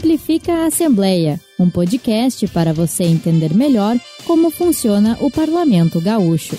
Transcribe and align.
Simplifica 0.00 0.54
a 0.54 0.66
Assembleia, 0.68 1.38
um 1.58 1.68
podcast 1.68 2.48
para 2.48 2.72
você 2.72 3.04
entender 3.04 3.52
melhor 3.52 3.98
como 4.24 4.50
funciona 4.50 5.18
o 5.20 5.30
Parlamento 5.30 6.00
Gaúcho. 6.00 6.56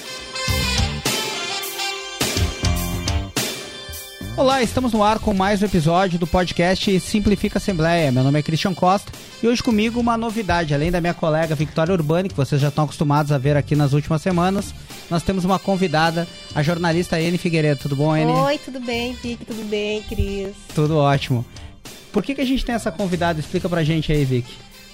Olá, 4.38 4.62
estamos 4.62 4.94
no 4.94 5.04
ar 5.04 5.18
com 5.18 5.34
mais 5.34 5.60
um 5.64 5.66
episódio 5.66 6.20
do 6.20 6.28
podcast 6.28 7.00
Simplifica 7.00 7.58
a 7.58 7.60
Assembleia. 7.60 8.12
Meu 8.12 8.24
nome 8.24 8.38
é 8.38 8.44
Christian 8.44 8.76
Costa 8.76 9.12
e 9.42 9.48
hoje 9.48 9.64
comigo 9.64 10.00
uma 10.00 10.16
novidade. 10.16 10.76
Além 10.76 10.92
da 10.92 11.02
minha 11.02 11.16
colega 11.16 11.56
Victoria 11.56 11.96
Urbani, 11.96 12.30
que 12.30 12.38
vocês 12.38 12.62
já 12.62 12.68
estão 12.68 12.84
acostumados 12.84 13.32
a 13.32 13.40
ver 13.40 13.58
aqui 13.58 13.76
nas 13.76 13.94
últimas 13.94 14.22
semanas, 14.22 14.72
nós 15.10 15.24
temos 15.24 15.44
uma 15.46 15.58
convidada, 15.58 16.28
a 16.54 16.62
jornalista 16.62 17.20
Ene 17.20 17.40
Figueiredo. 17.40 17.82
Tudo 17.82 17.96
bom, 17.96 18.16
Ene? 18.16 18.32
Oi, 18.32 18.60
tudo 18.60 18.80
bem, 18.80 19.14
Vic? 19.14 19.44
Tudo 19.46 19.68
bem, 19.68 20.04
Cris? 20.04 20.54
Tudo 20.76 20.98
ótimo. 20.98 21.44
Por 22.12 22.24
que, 22.24 22.36
que 22.36 22.42
a 22.42 22.46
gente 22.46 22.66
tem 22.66 22.76
essa 22.76 22.92
convidada? 22.92 23.40
Explica 23.40 23.70
pra 23.70 23.84
gente 23.84 24.12
aí, 24.12 24.26
Vic. 24.26 24.52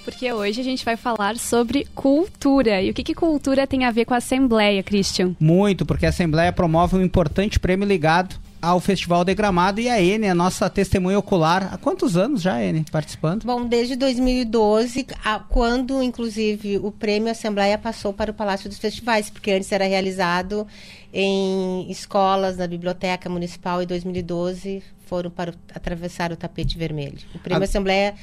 Porque 0.07 0.31
hoje 0.31 0.61
a 0.61 0.63
gente 0.63 0.85
vai 0.85 0.95
falar 0.95 1.35
sobre 1.35 1.85
cultura. 1.93 2.81
E 2.81 2.89
o 2.89 2.93
que, 2.93 3.03
que 3.03 3.13
cultura 3.13 3.67
tem 3.67 3.83
a 3.83 3.91
ver 3.91 4.05
com 4.05 4.13
a 4.13 4.17
Assembleia, 4.17 4.81
Christian? 4.81 5.35
Muito, 5.37 5.85
porque 5.85 6.05
a 6.05 6.09
Assembleia 6.09 6.53
promove 6.53 6.95
um 6.95 7.01
importante 7.01 7.59
prêmio 7.59 7.85
ligado 7.85 8.39
ao 8.61 8.79
Festival 8.79 9.25
de 9.25 9.35
Gramado 9.35 9.81
e 9.81 9.89
a 9.89 10.01
Ene, 10.01 10.29
a 10.29 10.33
nossa 10.33 10.69
testemunha 10.69 11.19
ocular. 11.19 11.73
Há 11.73 11.77
quantos 11.77 12.15
anos 12.15 12.41
já, 12.41 12.63
Ene, 12.63 12.85
participando? 12.89 13.43
Bom, 13.43 13.65
desde 13.65 13.97
2012, 13.97 15.07
quando, 15.49 16.01
inclusive, 16.01 16.77
o 16.77 16.89
prêmio 16.89 17.29
Assembleia 17.29 17.77
passou 17.77 18.13
para 18.13 18.31
o 18.31 18.33
Palácio 18.33 18.69
dos 18.69 18.79
Festivais, 18.79 19.29
porque 19.29 19.51
antes 19.51 19.69
era 19.73 19.85
realizado 19.85 20.65
em 21.13 21.91
escolas, 21.91 22.55
na 22.55 22.65
Biblioteca 22.65 23.29
Municipal, 23.29 23.83
em 23.83 23.85
2012 23.85 24.81
foram 25.07 25.29
para 25.29 25.51
o, 25.51 25.53
atravessar 25.73 26.31
o 26.31 26.35
tapete 26.35 26.77
vermelho. 26.77 27.19
O 27.33 27.39
Prêmio 27.39 27.63
a... 27.63 27.65
Assembleia 27.65 28.13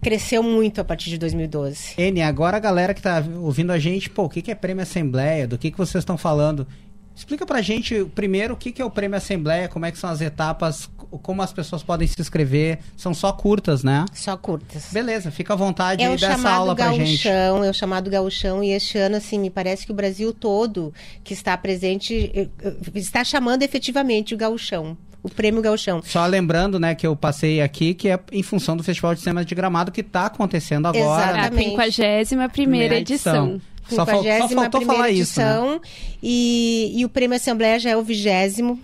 cresceu 0.00 0.42
muito 0.42 0.80
a 0.80 0.84
partir 0.84 1.10
de 1.10 1.18
2012. 1.18 1.94
Ene, 1.98 2.22
agora 2.22 2.56
a 2.56 2.60
galera 2.60 2.94
que 2.94 3.00
está 3.00 3.22
ouvindo 3.40 3.70
a 3.70 3.78
gente, 3.78 4.08
pô, 4.08 4.24
o 4.24 4.28
que, 4.28 4.42
que 4.42 4.50
é 4.50 4.54
Prêmio 4.54 4.82
Assembleia? 4.82 5.46
Do 5.46 5.58
que, 5.58 5.70
que 5.70 5.78
vocês 5.78 6.02
estão 6.02 6.16
falando? 6.16 6.66
Explica 7.14 7.44
pra 7.44 7.60
gente, 7.60 8.06
primeiro, 8.14 8.54
o 8.54 8.56
que, 8.56 8.72
que 8.72 8.80
é 8.80 8.84
o 8.84 8.90
Prêmio 8.90 9.16
Assembleia, 9.16 9.68
como 9.68 9.84
é 9.84 9.92
que 9.92 9.98
são 9.98 10.08
as 10.08 10.22
etapas, 10.22 10.88
como 11.22 11.42
as 11.42 11.52
pessoas 11.52 11.82
podem 11.82 12.08
se 12.08 12.18
inscrever. 12.18 12.78
São 12.96 13.12
só 13.12 13.30
curtas, 13.32 13.84
né? 13.84 14.06
Só 14.14 14.36
curtas. 14.38 14.88
Beleza, 14.90 15.30
fica 15.30 15.52
à 15.52 15.56
vontade 15.56 16.02
é 16.02 16.06
aí 16.06 16.16
dessa 16.16 16.48
aula 16.48 16.74
pra 16.74 16.92
gente. 16.94 17.28
É 17.28 17.52
o 17.52 17.72
chamado 17.74 18.08
gauchão, 18.08 18.64
e 18.64 18.70
este 18.70 18.96
ano, 18.96 19.16
assim, 19.16 19.38
me 19.38 19.50
parece 19.50 19.84
que 19.84 19.92
o 19.92 19.94
Brasil 19.94 20.32
todo 20.32 20.94
que 21.22 21.34
está 21.34 21.56
presente 21.58 22.30
eh, 22.34 22.48
eh, 22.62 22.74
está 22.94 23.22
chamando 23.22 23.62
efetivamente 23.62 24.34
o 24.34 24.38
gauchão 24.38 24.96
o 25.22 25.28
Prêmio 25.28 25.62
Gauchão. 25.62 26.02
Só 26.02 26.24
lembrando, 26.26 26.78
né, 26.78 26.94
que 26.94 27.06
eu 27.06 27.14
passei 27.14 27.60
aqui, 27.60 27.94
que 27.94 28.08
é 28.08 28.18
em 28.32 28.42
função 28.42 28.76
do 28.76 28.82
Festival 28.82 29.14
de 29.14 29.20
Cinema 29.20 29.44
de 29.44 29.54
Gramado 29.54 29.92
que 29.92 30.00
está 30.00 30.26
acontecendo 30.26 30.86
agora. 30.86 31.32
Exatamente. 31.32 31.80
A 31.80 32.24
51 32.24 32.48
primeira 32.48 32.98
edição. 32.98 33.60
Só, 33.88 34.06
fal 34.06 34.22
só 34.22 34.48
faltou 34.48 34.82
falar 34.82 35.10
edição, 35.10 35.66
isso, 35.66 35.74
né? 35.74 35.80
e, 36.22 36.92
e 36.94 37.04
o 37.04 37.08
Prêmio 37.08 37.36
Assembleia 37.36 37.78
já 37.78 37.90
é 37.90 37.96
o 37.96 38.02
vigésimo, 38.04 38.78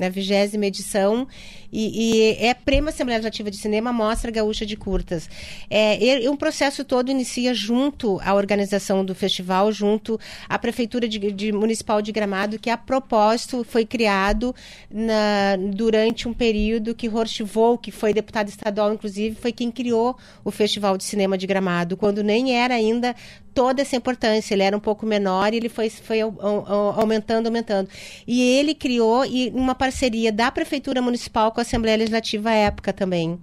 na 0.00 0.06
né, 0.06 0.10
vigésima 0.10 0.64
edição. 0.64 1.28
E, 1.70 2.38
e, 2.40 2.46
é 2.46 2.54
Prêmio 2.54 2.88
Assembleia 2.88 3.18
Legislativa 3.18 3.50
de 3.50 3.58
Cinema 3.58 3.92
Mostra 3.92 4.30
Gaúcha 4.30 4.64
de 4.64 4.76
Curtas. 4.76 5.28
É, 5.68 6.22
e, 6.22 6.28
um 6.28 6.36
processo 6.36 6.84
todo 6.84 7.10
inicia 7.10 7.52
junto 7.52 8.18
à 8.24 8.34
organização 8.34 9.04
do 9.04 9.14
festival, 9.14 9.70
junto 9.70 10.18
à 10.48 10.58
Prefeitura 10.58 11.06
de, 11.06 11.18
de 11.30 11.52
Municipal 11.52 12.00
de 12.00 12.10
Gramado, 12.10 12.58
que 12.58 12.70
a 12.70 12.78
propósito 12.78 13.62
foi 13.62 13.84
criado 13.84 14.54
na, 14.90 15.56
durante 15.74 16.26
um 16.26 16.32
período 16.32 16.94
que 16.94 17.08
Horst 17.08 17.42
que 17.82 17.90
foi 17.90 18.14
deputado 18.14 18.48
estadual, 18.48 18.94
inclusive, 18.94 19.36
foi 19.36 19.52
quem 19.52 19.70
criou 19.70 20.16
o 20.42 20.50
Festival 20.50 20.96
de 20.96 21.04
Cinema 21.04 21.36
de 21.36 21.46
Gramado, 21.46 21.96
quando 21.96 22.22
nem 22.22 22.56
era 22.56 22.74
ainda 22.74 23.14
toda 23.54 23.82
essa 23.82 23.96
importância. 23.96 24.54
Ele 24.54 24.62
era 24.62 24.76
um 24.76 24.80
pouco 24.80 25.06
menor 25.06 25.52
e 25.52 25.56
ele 25.56 25.68
foi, 25.68 25.90
foi 25.90 26.20
aumentando, 26.20 27.46
aumentando. 27.46 27.88
E 28.26 28.42
ele 28.42 28.74
criou 28.74 29.24
e 29.24 29.50
uma 29.54 29.74
parceria 29.74 30.32
da 30.32 30.50
Prefeitura 30.50 31.02
Municipal 31.02 31.52
com 31.52 31.60
a 31.60 31.62
Assembleia 31.62 31.96
Legislativa 31.96 32.50
à 32.50 32.54
época 32.54 32.92
também. 32.92 33.38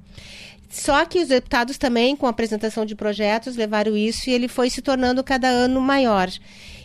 Só 0.69 1.05
que 1.05 1.19
os 1.19 1.29
deputados 1.29 1.77
também, 1.77 2.15
com 2.15 2.27
a 2.27 2.29
apresentação 2.29 2.85
de 2.85 2.95
projetos, 2.95 3.55
levaram 3.55 3.95
isso 3.95 4.29
e 4.29 4.33
ele 4.33 4.47
foi 4.47 4.69
se 4.69 4.81
tornando 4.81 5.23
cada 5.23 5.47
ano 5.47 5.79
maior. 5.79 6.29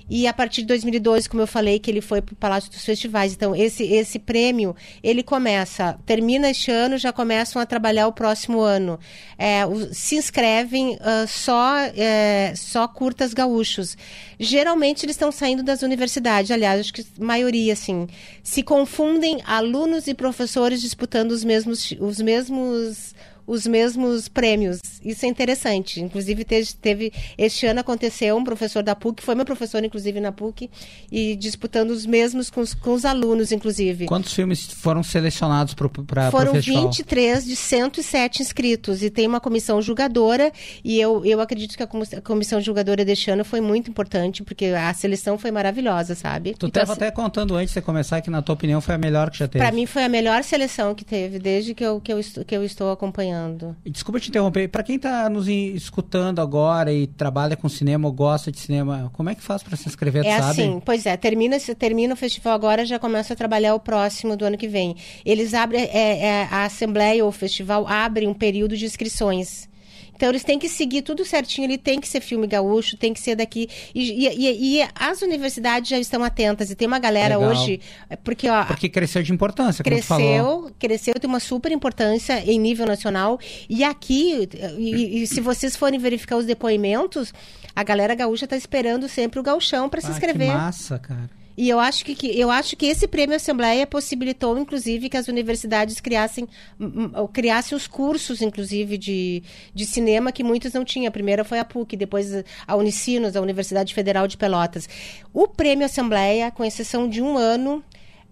E 0.08 0.26
a 0.26 0.32
partir 0.32 0.62
de 0.62 0.68
2012, 0.68 1.28
como 1.28 1.42
eu 1.42 1.46
falei, 1.46 1.78
que 1.78 1.90
ele 1.90 2.00
foi 2.00 2.20
para 2.20 2.32
o 2.32 2.36
Palácio 2.36 2.70
dos 2.70 2.84
Festivais. 2.84 3.32
Então, 3.32 3.54
esse, 3.54 3.84
esse 3.84 4.18
prêmio, 4.18 4.74
ele 5.02 5.22
começa, 5.22 5.98
termina 6.04 6.50
este 6.50 6.70
ano, 6.70 6.98
já 6.98 7.12
começam 7.12 7.60
a 7.60 7.66
trabalhar 7.66 8.06
o 8.06 8.12
próximo 8.12 8.60
ano. 8.60 8.98
É, 9.38 9.64
o, 9.66 9.92
se 9.94 10.16
inscrevem 10.16 10.94
uh, 10.96 11.26
só, 11.26 11.76
é, 11.78 12.52
só 12.56 12.86
curtas 12.86 13.32
gaúchos. 13.32 13.96
Geralmente, 14.38 15.04
eles 15.04 15.14
estão 15.14 15.32
saindo 15.32 15.62
das 15.62 15.82
universidades. 15.82 16.50
Aliás, 16.50 16.80
acho 16.80 16.92
que 16.92 17.02
a 17.02 17.24
maioria, 17.24 17.72
assim. 17.72 18.06
Se 18.42 18.62
confundem 18.62 19.40
alunos 19.44 20.06
e 20.06 20.14
professores 20.14 20.80
disputando 20.80 21.32
os 21.32 21.44
mesmos, 21.44 21.92
os 22.00 22.20
mesmos 22.20 23.14
os 23.46 23.66
mesmos 23.66 24.28
prêmios. 24.28 24.78
Isso 25.04 25.26
é 25.26 25.28
interessante. 25.28 26.00
Inclusive, 26.00 26.44
teve, 26.44 26.72
teve, 26.74 27.12
este 27.36 27.66
ano 27.66 27.80
aconteceu 27.80 28.36
um 28.36 28.44
professor 28.44 28.82
da 28.82 28.94
PUC, 28.94 29.22
foi 29.22 29.34
meu 29.34 29.44
professor, 29.44 29.82
inclusive, 29.84 30.20
na 30.20 30.32
PUC, 30.32 30.70
e 31.10 31.36
disputando 31.36 31.90
os 31.90 32.06
mesmos 32.06 32.50
com 32.50 32.60
os, 32.60 32.74
com 32.74 32.92
os 32.92 33.04
alunos, 33.04 33.52
inclusive. 33.52 34.06
Quantos 34.06 34.32
filmes 34.32 34.66
foram 34.66 35.02
selecionados 35.02 35.74
para 35.74 35.86
o 35.86 35.90
festival? 35.90 36.30
Foram 36.30 36.52
23 36.52 37.44
de 37.44 37.56
107 37.56 38.42
inscritos, 38.42 39.02
e 39.02 39.10
tem 39.10 39.26
uma 39.26 39.40
comissão 39.40 39.82
julgadora, 39.82 40.52
e 40.84 41.00
eu, 41.00 41.24
eu 41.24 41.40
acredito 41.40 41.76
que 41.76 41.82
a 41.82 42.20
comissão 42.22 42.60
julgadora 42.60 43.04
deste 43.04 43.30
ano 43.30 43.44
foi 43.44 43.60
muito 43.60 43.90
importante, 43.90 44.42
porque 44.42 44.66
a 44.66 44.92
seleção 44.94 45.36
foi 45.36 45.50
maravilhosa, 45.50 46.14
sabe? 46.14 46.54
Tu 46.54 46.66
estava 46.66 46.84
então, 46.84 46.94
assim, 46.94 47.04
até 47.04 47.10
contando 47.10 47.56
antes 47.56 47.68
de 47.68 47.74
você 47.74 47.82
começar 47.82 48.20
que, 48.20 48.30
na 48.30 48.40
tua 48.40 48.54
opinião, 48.54 48.80
foi 48.80 48.94
a 48.94 48.98
melhor 48.98 49.30
que 49.30 49.38
já 49.38 49.48
teve. 49.48 49.64
Para 49.64 49.74
mim, 49.74 49.86
foi 49.86 50.04
a 50.04 50.08
melhor 50.08 50.44
seleção 50.44 50.94
que 50.94 51.04
teve, 51.04 51.38
desde 51.38 51.74
que 51.74 51.84
eu, 51.84 52.00
que 52.00 52.12
eu, 52.12 52.20
que 52.46 52.56
eu 52.56 52.64
estou 52.64 52.92
acompanhando 52.92 53.31
acompanhando. 53.32 53.76
Desculpa 53.84 54.20
te 54.20 54.28
interromper. 54.28 54.68
Para 54.68 54.82
quem 54.82 54.96
está 54.96 55.28
nos 55.28 55.48
escutando 55.48 56.40
agora 56.40 56.92
e 56.92 57.06
trabalha 57.06 57.56
com 57.56 57.68
cinema 57.68 58.06
ou 58.06 58.12
gosta 58.12 58.52
de 58.52 58.58
cinema, 58.58 59.10
como 59.12 59.30
é 59.30 59.34
que 59.34 59.42
faz 59.42 59.62
para 59.62 59.76
se 59.76 59.88
inscrever? 59.88 60.24
É 60.24 60.36
assim, 60.36 60.80
pois 60.84 61.06
é. 61.06 61.16
Termina, 61.16 61.58
termina 61.78 62.14
o 62.14 62.16
festival 62.16 62.54
agora, 62.54 62.84
já 62.84 62.98
começa 62.98 63.32
a 63.32 63.36
trabalhar 63.36 63.74
o 63.74 63.80
próximo 63.80 64.36
do 64.36 64.44
ano 64.44 64.58
que 64.58 64.68
vem. 64.68 64.96
Eles 65.24 65.54
abrem, 65.54 65.84
é, 65.84 66.18
é, 66.18 66.48
a 66.50 66.64
assembleia 66.64 67.24
ou 67.24 67.30
o 67.30 67.32
festival 67.32 67.86
abre 67.88 68.26
um 68.26 68.34
período 68.34 68.76
de 68.76 68.84
inscrições. 68.84 69.71
Então 70.22 70.30
eles 70.30 70.44
têm 70.44 70.56
que 70.56 70.68
seguir 70.68 71.02
tudo 71.02 71.24
certinho, 71.24 71.64
ele 71.64 71.76
tem 71.76 72.00
que 72.00 72.06
ser 72.06 72.20
filme 72.20 72.46
gaúcho, 72.46 72.96
tem 72.96 73.12
que 73.12 73.18
ser 73.18 73.34
daqui. 73.34 73.68
E, 73.92 74.28
e, 74.28 74.78
e 74.78 74.88
as 74.94 75.20
universidades 75.20 75.90
já 75.90 75.98
estão 75.98 76.22
atentas. 76.22 76.70
E 76.70 76.76
tem 76.76 76.86
uma 76.86 77.00
galera 77.00 77.36
Legal. 77.36 77.50
hoje. 77.50 77.80
Porque, 78.22 78.48
ó, 78.48 78.64
porque 78.64 78.88
cresceu 78.88 79.20
de 79.20 79.32
importância, 79.32 79.82
Cresceu, 79.82 80.70
cresceu, 80.78 81.14
tem 81.14 81.28
uma 81.28 81.40
super 81.40 81.72
importância 81.72 82.38
em 82.48 82.56
nível 82.56 82.86
nacional. 82.86 83.36
E 83.68 83.82
aqui, 83.82 84.48
e, 84.78 85.24
e 85.24 85.26
se 85.26 85.40
vocês 85.40 85.74
forem 85.74 85.98
verificar 85.98 86.36
os 86.36 86.46
depoimentos, 86.46 87.34
a 87.74 87.82
galera 87.82 88.14
gaúcha 88.14 88.44
está 88.44 88.56
esperando 88.56 89.08
sempre 89.08 89.40
o 89.40 89.42
galchão 89.42 89.88
para 89.88 90.00
se 90.00 90.06
ah, 90.06 90.10
inscrever. 90.10 90.50
Que 90.50 90.54
massa, 90.54 91.00
cara. 91.00 91.41
E 91.56 91.68
eu 91.68 91.78
acho 91.78 92.04
que, 92.04 92.14
que, 92.14 92.38
eu 92.38 92.50
acho 92.50 92.76
que 92.76 92.86
esse 92.86 93.06
prêmio 93.06 93.36
Assembleia 93.36 93.86
possibilitou, 93.86 94.58
inclusive, 94.58 95.08
que 95.08 95.16
as 95.16 95.28
universidades 95.28 96.00
criassem, 96.00 96.48
criassem 97.32 97.76
os 97.76 97.86
cursos, 97.86 98.40
inclusive, 98.40 98.96
de, 98.96 99.42
de 99.74 99.86
cinema 99.86 100.32
que 100.32 100.42
muitos 100.42 100.72
não 100.72 100.84
tinham. 100.84 101.08
A 101.08 101.12
primeira 101.12 101.44
foi 101.44 101.58
a 101.58 101.64
PUC, 101.64 101.96
depois 101.96 102.30
a 102.66 102.76
Unicinos, 102.76 103.36
a 103.36 103.40
Universidade 103.40 103.94
Federal 103.94 104.26
de 104.26 104.36
Pelotas. 104.36 104.88
O 105.32 105.46
prêmio 105.46 105.84
Assembleia, 105.84 106.50
com 106.50 106.64
exceção 106.64 107.08
de 107.08 107.20
um 107.20 107.36
ano, 107.36 107.84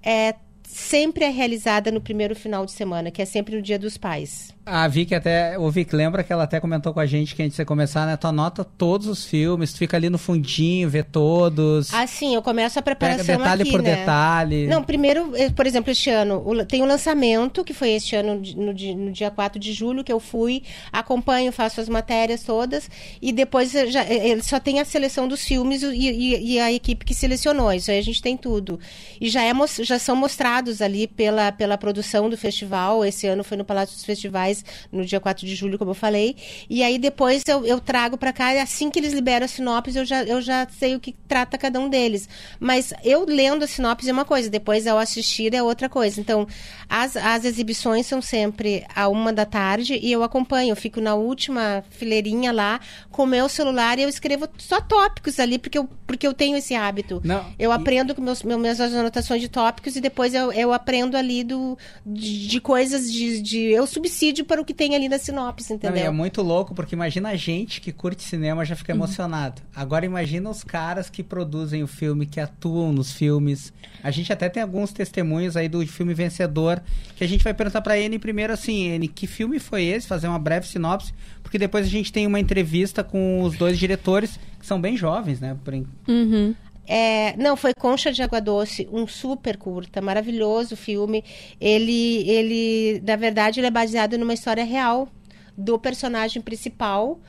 é, 0.02 0.34
sempre 0.62 1.24
é 1.24 1.28
realizada 1.28 1.90
no 1.90 2.00
primeiro 2.00 2.34
final 2.34 2.64
de 2.64 2.72
semana, 2.72 3.10
que 3.10 3.20
é 3.20 3.24
sempre 3.24 3.56
no 3.56 3.62
Dia 3.62 3.78
dos 3.78 3.96
Pais. 3.96 4.54
A 4.70 4.86
Vicky 4.86 5.16
até, 5.16 5.58
o 5.58 5.68
Vic 5.68 5.92
lembra 5.94 6.22
que 6.22 6.32
ela 6.32 6.44
até 6.44 6.60
comentou 6.60 6.94
com 6.94 7.00
a 7.00 7.06
gente 7.06 7.34
que 7.34 7.42
antes 7.42 7.52
de 7.52 7.56
você 7.56 7.64
começar, 7.64 8.06
né? 8.06 8.16
Tu 8.16 8.26
anota 8.28 8.64
todos 8.64 9.08
os 9.08 9.24
filmes, 9.24 9.72
tu 9.72 9.78
fica 9.78 9.96
ali 9.96 10.08
no 10.08 10.16
fundinho, 10.16 10.88
vê 10.88 11.02
todos. 11.02 11.92
Ah, 11.92 12.06
sim, 12.06 12.36
eu 12.36 12.40
começo 12.40 12.78
a 12.78 12.82
preparação 12.82 13.26
Pega 13.26 13.38
detalhe 13.38 13.62
aqui, 13.62 13.70
por 13.72 13.82
né? 13.82 13.96
detalhe. 13.96 14.66
Não, 14.68 14.84
primeiro, 14.84 15.32
eh, 15.34 15.50
por 15.50 15.66
exemplo, 15.66 15.90
este 15.90 16.08
ano, 16.08 16.64
tem 16.66 16.82
o 16.82 16.86
lançamento, 16.86 17.64
que 17.64 17.74
foi 17.74 17.90
este 17.90 18.14
ano, 18.14 18.40
no, 18.56 18.72
no 18.72 19.12
dia 19.12 19.28
4 19.28 19.58
de 19.58 19.72
julho, 19.72 20.04
que 20.04 20.12
eu 20.12 20.20
fui, 20.20 20.62
acompanho, 20.92 21.50
faço 21.50 21.80
as 21.80 21.88
matérias 21.88 22.44
todas, 22.44 22.88
e 23.20 23.32
depois 23.32 23.72
já, 23.72 24.04
eh, 24.04 24.28
ele 24.28 24.42
só 24.42 24.60
tem 24.60 24.78
a 24.78 24.84
seleção 24.84 25.26
dos 25.26 25.44
filmes 25.44 25.82
e, 25.82 25.88
e, 25.88 26.54
e, 26.54 26.60
a 26.60 26.72
equipe 26.72 27.04
que 27.04 27.14
selecionou. 27.14 27.72
Isso 27.72 27.90
aí 27.90 27.98
a 27.98 28.02
gente 28.02 28.22
tem 28.22 28.36
tudo. 28.36 28.78
E 29.20 29.28
já, 29.28 29.42
é, 29.42 29.52
já 29.82 29.98
são 29.98 30.14
mostrados 30.14 30.80
ali 30.80 31.08
pela, 31.08 31.50
pela 31.50 31.76
produção 31.76 32.30
do 32.30 32.36
festival, 32.36 33.04
esse 33.04 33.26
ano 33.26 33.42
foi 33.42 33.56
no 33.56 33.64
Palácio 33.64 33.96
dos 33.96 34.04
Festivais, 34.04 34.59
no 34.92 35.04
dia 35.04 35.20
4 35.20 35.46
de 35.46 35.54
julho, 35.54 35.78
como 35.78 35.90
eu 35.90 35.94
falei. 35.94 36.36
E 36.68 36.82
aí 36.82 36.98
depois 36.98 37.42
eu, 37.46 37.64
eu 37.64 37.80
trago 37.80 38.16
para 38.16 38.32
cá, 38.32 38.50
assim 38.62 38.90
que 38.90 38.98
eles 38.98 39.12
liberam 39.12 39.44
a 39.44 39.48
sinopse, 39.48 39.96
eu 39.96 40.04
já, 40.04 40.22
eu 40.24 40.40
já 40.40 40.66
sei 40.78 40.94
o 40.94 41.00
que 41.00 41.14
trata 41.26 41.58
cada 41.58 41.78
um 41.78 41.88
deles. 41.88 42.28
Mas 42.58 42.92
eu 43.04 43.24
lendo 43.24 43.64
a 43.64 43.66
sinopse 43.66 44.08
é 44.08 44.12
uma 44.12 44.24
coisa, 44.24 44.48
depois 44.50 44.86
ao 44.86 44.98
assistir 44.98 45.54
é 45.54 45.62
outra 45.62 45.88
coisa. 45.88 46.20
Então, 46.20 46.46
as, 46.88 47.16
as 47.16 47.44
exibições 47.44 48.06
são 48.06 48.20
sempre 48.20 48.84
a 48.94 49.08
uma 49.08 49.32
da 49.32 49.44
tarde 49.44 49.98
e 50.00 50.10
eu 50.10 50.22
acompanho, 50.22 50.70
eu 50.72 50.76
fico 50.76 51.00
na 51.00 51.14
última 51.14 51.84
fileirinha 51.90 52.52
lá 52.52 52.80
com 53.10 53.24
o 53.24 53.26
meu 53.26 53.48
celular 53.48 53.98
e 53.98 54.02
eu 54.02 54.08
escrevo 54.08 54.48
só 54.58 54.80
tópicos 54.80 55.38
ali, 55.38 55.58
porque 55.58 55.78
eu, 55.78 55.88
porque 56.06 56.26
eu 56.26 56.34
tenho 56.34 56.56
esse 56.56 56.74
hábito. 56.74 57.20
Não, 57.24 57.44
eu 57.58 57.70
e- 57.70 57.74
aprendo 57.74 58.14
com 58.14 58.22
meus, 58.22 58.42
meus, 58.42 58.60
minhas 58.60 58.80
anotações 58.80 59.40
de 59.40 59.48
tópicos 59.48 59.96
e 59.96 60.00
depois 60.00 60.34
eu, 60.34 60.52
eu 60.52 60.72
aprendo 60.72 61.16
ali 61.16 61.44
do, 61.44 61.76
de, 62.04 62.48
de 62.48 62.60
coisas 62.60 63.10
de, 63.12 63.40
de. 63.40 63.58
Eu 63.70 63.86
subsídio 63.86 64.44
para 64.50 64.60
o 64.60 64.64
que 64.64 64.74
tem 64.74 64.96
ali 64.96 65.08
na 65.08 65.16
sinopse, 65.16 65.70
Não, 65.70 65.76
e 65.76 65.78
entendeu? 65.78 66.06
é 66.06 66.10
muito 66.10 66.42
louco, 66.42 66.74
porque 66.74 66.96
imagina 66.96 67.28
a 67.28 67.36
gente 67.36 67.80
que 67.80 67.92
curte 67.92 68.24
cinema 68.24 68.64
já 68.64 68.74
fica 68.74 68.90
emocionado. 68.90 69.62
Agora 69.72 70.04
imagina 70.04 70.50
os 70.50 70.64
caras 70.64 71.08
que 71.08 71.22
produzem 71.22 71.84
o 71.84 71.86
filme, 71.86 72.26
que 72.26 72.40
atuam 72.40 72.92
nos 72.92 73.12
filmes. 73.12 73.72
A 74.02 74.10
gente 74.10 74.32
até 74.32 74.48
tem 74.48 74.60
alguns 74.60 74.92
testemunhos 74.92 75.56
aí 75.56 75.68
do 75.68 75.86
filme 75.86 76.12
vencedor, 76.14 76.82
que 77.14 77.22
a 77.22 77.28
gente 77.28 77.44
vai 77.44 77.54
perguntar 77.54 77.80
pra 77.80 77.96
N 77.96 78.18
primeiro 78.18 78.52
assim, 78.52 78.88
N, 78.88 79.06
que 79.06 79.28
filme 79.28 79.60
foi 79.60 79.84
esse? 79.84 80.08
Fazer 80.08 80.26
uma 80.26 80.38
breve 80.38 80.66
sinopse, 80.66 81.14
porque 81.44 81.56
depois 81.56 81.86
a 81.86 81.88
gente 81.88 82.12
tem 82.12 82.26
uma 82.26 82.40
entrevista 82.40 83.04
com 83.04 83.42
os 83.42 83.56
dois 83.56 83.78
diretores, 83.78 84.36
que 84.58 84.66
são 84.66 84.80
bem 84.80 84.96
jovens, 84.96 85.38
né? 85.40 85.56
por 85.62 85.72
Uhum. 86.08 86.56
É, 86.86 87.36
não, 87.36 87.56
foi 87.56 87.72
Concha 87.74 88.12
de 88.12 88.22
Água 88.22 88.40
Doce, 88.40 88.88
um 88.92 89.06
super 89.06 89.56
curta, 89.56 90.00
maravilhoso 90.00 90.76
filme. 90.76 91.22
Ele, 91.60 92.28
ele, 92.28 93.02
na 93.06 93.16
verdade, 93.16 93.60
ele 93.60 93.66
é 93.68 93.70
baseado 93.70 94.18
numa 94.18 94.34
história 94.34 94.64
real 94.64 95.08
do 95.56 95.78
personagem 95.78 96.42
principal. 96.42 97.20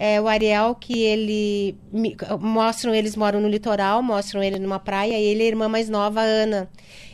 É, 0.00 0.20
o 0.20 0.28
Ariel, 0.28 0.76
que 0.76 1.00
ele 1.02 1.76
mostram, 2.38 2.94
eles 2.94 3.16
moram 3.16 3.40
no 3.40 3.48
litoral, 3.48 4.00
mostram 4.00 4.40
ele 4.40 4.56
numa 4.60 4.78
praia, 4.78 5.18
e 5.18 5.24
ele 5.24 5.42
é 5.42 5.46
a 5.46 5.48
irmã 5.48 5.68
mais 5.68 5.88
nova, 5.88 6.20
Ana. 6.20 6.68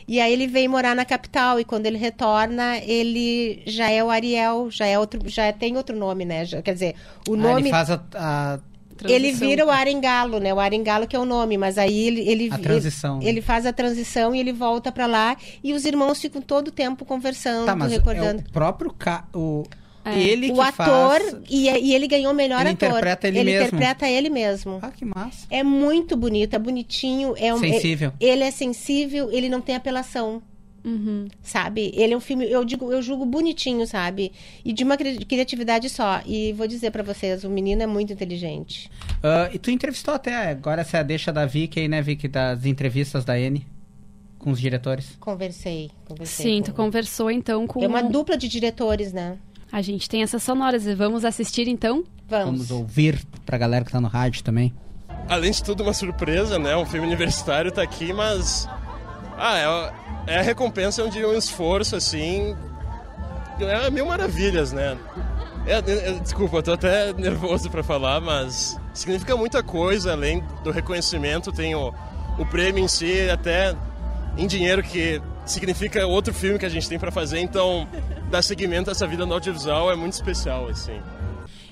E 0.07 0.19
aí 0.19 0.31
ele 0.31 0.45
veio 0.45 0.69
morar 0.69 0.95
na 0.95 1.03
capital, 1.03 1.59
e 1.59 1.65
quando 1.65 1.87
ele 1.87 1.97
retorna, 1.97 2.77
ele 2.77 3.63
já 3.65 3.89
é 3.89 4.03
o 4.03 4.11
Ariel, 4.11 4.69
já 4.69 4.85
é 4.85 4.99
outro, 4.99 5.19
já 5.27 5.51
tem 5.51 5.75
outro 5.77 5.95
nome, 5.97 6.25
né? 6.25 6.45
Já- 6.45 6.61
quer 6.61 6.73
dizer, 6.75 6.95
o 7.27 7.33
Ah, 7.33 7.37
nome 7.37 7.61
ele 7.61 7.69
faz 7.71 7.89
a, 7.89 8.03
a- 8.13 8.59
ele 9.03 9.27
Transição. 9.27 9.47
vira 9.49 9.65
o 9.65 9.69
Arengalo, 9.69 10.39
né? 10.39 10.53
O 10.53 10.59
Arengalo 10.59 11.05
que 11.07 11.15
é 11.15 11.19
o 11.19 11.25
nome, 11.25 11.57
mas 11.57 11.77
aí 11.77 12.07
ele 12.07 12.21
ele, 12.29 12.49
A 12.51 12.57
transição, 12.57 13.17
ele, 13.17 13.25
né? 13.25 13.29
ele 13.31 13.41
faz 13.41 13.65
a 13.65 13.73
transição 13.73 14.33
e 14.33 14.39
ele 14.39 14.53
volta 14.53 14.91
pra 14.91 15.05
lá 15.05 15.35
e 15.63 15.73
os 15.73 15.85
irmãos 15.85 16.21
ficam 16.21 16.41
todo 16.41 16.69
o 16.69 16.71
tempo 16.71 17.03
conversando, 17.05 17.65
Tá, 17.65 17.75
mas 17.75 17.91
recordando. 17.91 18.41
é 18.41 18.49
o 18.49 18.51
próprio 18.51 18.93
ca... 18.97 19.25
o 19.33 19.63
É. 20.05 20.17
ele 20.19 20.51
o 20.51 20.55
que 20.55 20.61
ator 20.61 21.19
faz... 21.19 21.35
e, 21.49 21.67
e 21.69 21.93
ele 21.93 22.07
ganhou 22.07 22.31
o 22.31 22.35
melhor 22.35 22.61
Ele 22.61 22.69
ator. 22.69 22.89
interpreta 22.89 23.27
ele 23.27 23.39
ele 23.39 23.51
mesmo. 23.51 23.65
interpreta 23.67 24.07
ele 24.07 24.29
mesmo. 24.29 24.79
Ah, 24.81 24.91
que 24.91 25.03
massa. 25.03 25.47
É 25.49 25.63
muito 25.63 26.15
bonito, 26.15 26.53
é 26.55 26.59
bonitinho, 26.59 27.33
é 27.37 27.53
um 27.53 27.59
Sensível. 27.59 28.13
é- 28.19 28.25
ele 28.25 28.43
é 28.43 28.51
sensível, 28.51 29.31
ele 29.31 29.49
não 29.49 29.61
tem 29.61 29.75
apelação. 29.75 30.41
Uhum. 30.85 31.27
Sabe? 31.41 31.91
Ele 31.95 32.13
é 32.13 32.17
um 32.17 32.19
filme, 32.19 32.45
eu 32.49 32.63
digo, 32.63 32.91
eu 32.91 33.01
julgo 33.01 33.25
bonitinho, 33.25 33.87
sabe? 33.87 34.31
E 34.63 34.71
de 34.71 34.83
uma 34.83 34.95
cri- 34.95 35.25
criatividade 35.25 35.89
só. 35.89 36.21
E 36.27 36.53
vou 36.53 36.67
dizer 36.67 36.91
pra 36.91 37.01
vocês, 37.01 37.43
o 37.43 37.49
menino 37.49 37.81
é 37.81 37.87
muito 37.87 38.13
inteligente. 38.13 38.89
Ah, 39.23 39.49
e 39.51 39.57
tu 39.57 39.71
entrevistou 39.71 40.13
até 40.13 40.51
agora 40.51 40.81
essa 40.81 40.97
é 40.97 40.99
a 40.99 41.03
deixa 41.03 41.33
da 41.33 41.45
Vicky 41.45 41.79
aí, 41.79 41.87
né, 41.87 42.01
Vicky, 42.03 42.27
das 42.27 42.65
entrevistas 42.65 43.25
da 43.25 43.39
N 43.39 43.65
com 44.37 44.51
os 44.51 44.59
diretores. 44.61 45.17
Conversei, 45.19 45.89
conversei. 46.07 46.45
Sim, 46.45 46.57
com- 46.59 46.63
tu 46.65 46.73
conversou 46.75 47.31
então 47.31 47.65
com. 47.65 47.83
É 47.83 47.87
uma 47.87 48.03
dupla 48.03 48.37
de 48.37 48.47
diretores, 48.47 49.11
né? 49.11 49.37
A 49.71 49.81
gente 49.81 50.07
tem 50.07 50.21
essas 50.21 50.43
sonoras. 50.43 50.85
Vamos 50.85 51.25
assistir 51.25 51.67
então? 51.67 52.03
Vamos. 52.29 52.67
Vamos 52.67 52.71
ouvir 52.71 53.19
pra 53.43 53.57
galera 53.57 53.83
que 53.83 53.91
tá 53.91 53.99
no 53.99 54.07
rádio 54.07 54.43
também. 54.43 54.71
além 55.27 55.49
de 55.51 55.63
tudo, 55.63 55.81
uma 55.81 55.93
surpresa, 55.93 56.59
né? 56.59 56.77
Um 56.77 56.85
filme 56.85 57.07
universitário 57.07 57.71
tá 57.71 57.81
aqui, 57.81 58.13
mas. 58.13 58.69
Ah, 59.37 59.57
é, 59.57 59.65
a- 59.65 59.93
é 60.27 60.39
a 60.39 60.41
recompensa 60.41 61.07
de 61.09 61.25
um 61.25 61.33
esforço, 61.33 61.95
assim. 61.95 62.55
É 63.59 63.89
mil 63.89 64.05
maravilhas, 64.05 64.71
né? 64.73 64.97
É, 65.65 65.73
é, 65.75 66.09
é, 66.09 66.19
desculpa, 66.19 66.57
eu 66.57 66.63
tô 66.63 66.73
até 66.73 67.13
nervoso 67.13 67.69
pra 67.69 67.81
falar, 67.83 68.19
mas 68.21 68.77
significa 68.93 69.35
muita 69.35 69.63
coisa, 69.63 70.11
além 70.11 70.43
do 70.63 70.71
reconhecimento, 70.71 71.51
tem 71.51 71.73
o, 71.73 71.93
o 72.37 72.45
prêmio 72.45 72.83
em 72.83 72.87
si, 72.87 73.27
até 73.29 73.75
em 74.37 74.45
dinheiro, 74.45 74.83
que 74.83 75.21
significa 75.45 76.05
outro 76.05 76.33
filme 76.33 76.59
que 76.59 76.65
a 76.65 76.69
gente 76.69 76.87
tem 76.89 76.99
pra 76.99 77.11
fazer, 77.11 77.39
então 77.39 77.87
dar 78.29 78.41
seguimento 78.41 78.89
a 78.89 78.91
essa 78.91 79.07
vida 79.07 79.25
no 79.25 79.33
audiovisual 79.33 79.91
é 79.91 79.95
muito 79.95 80.13
especial, 80.13 80.67
assim. 80.67 80.99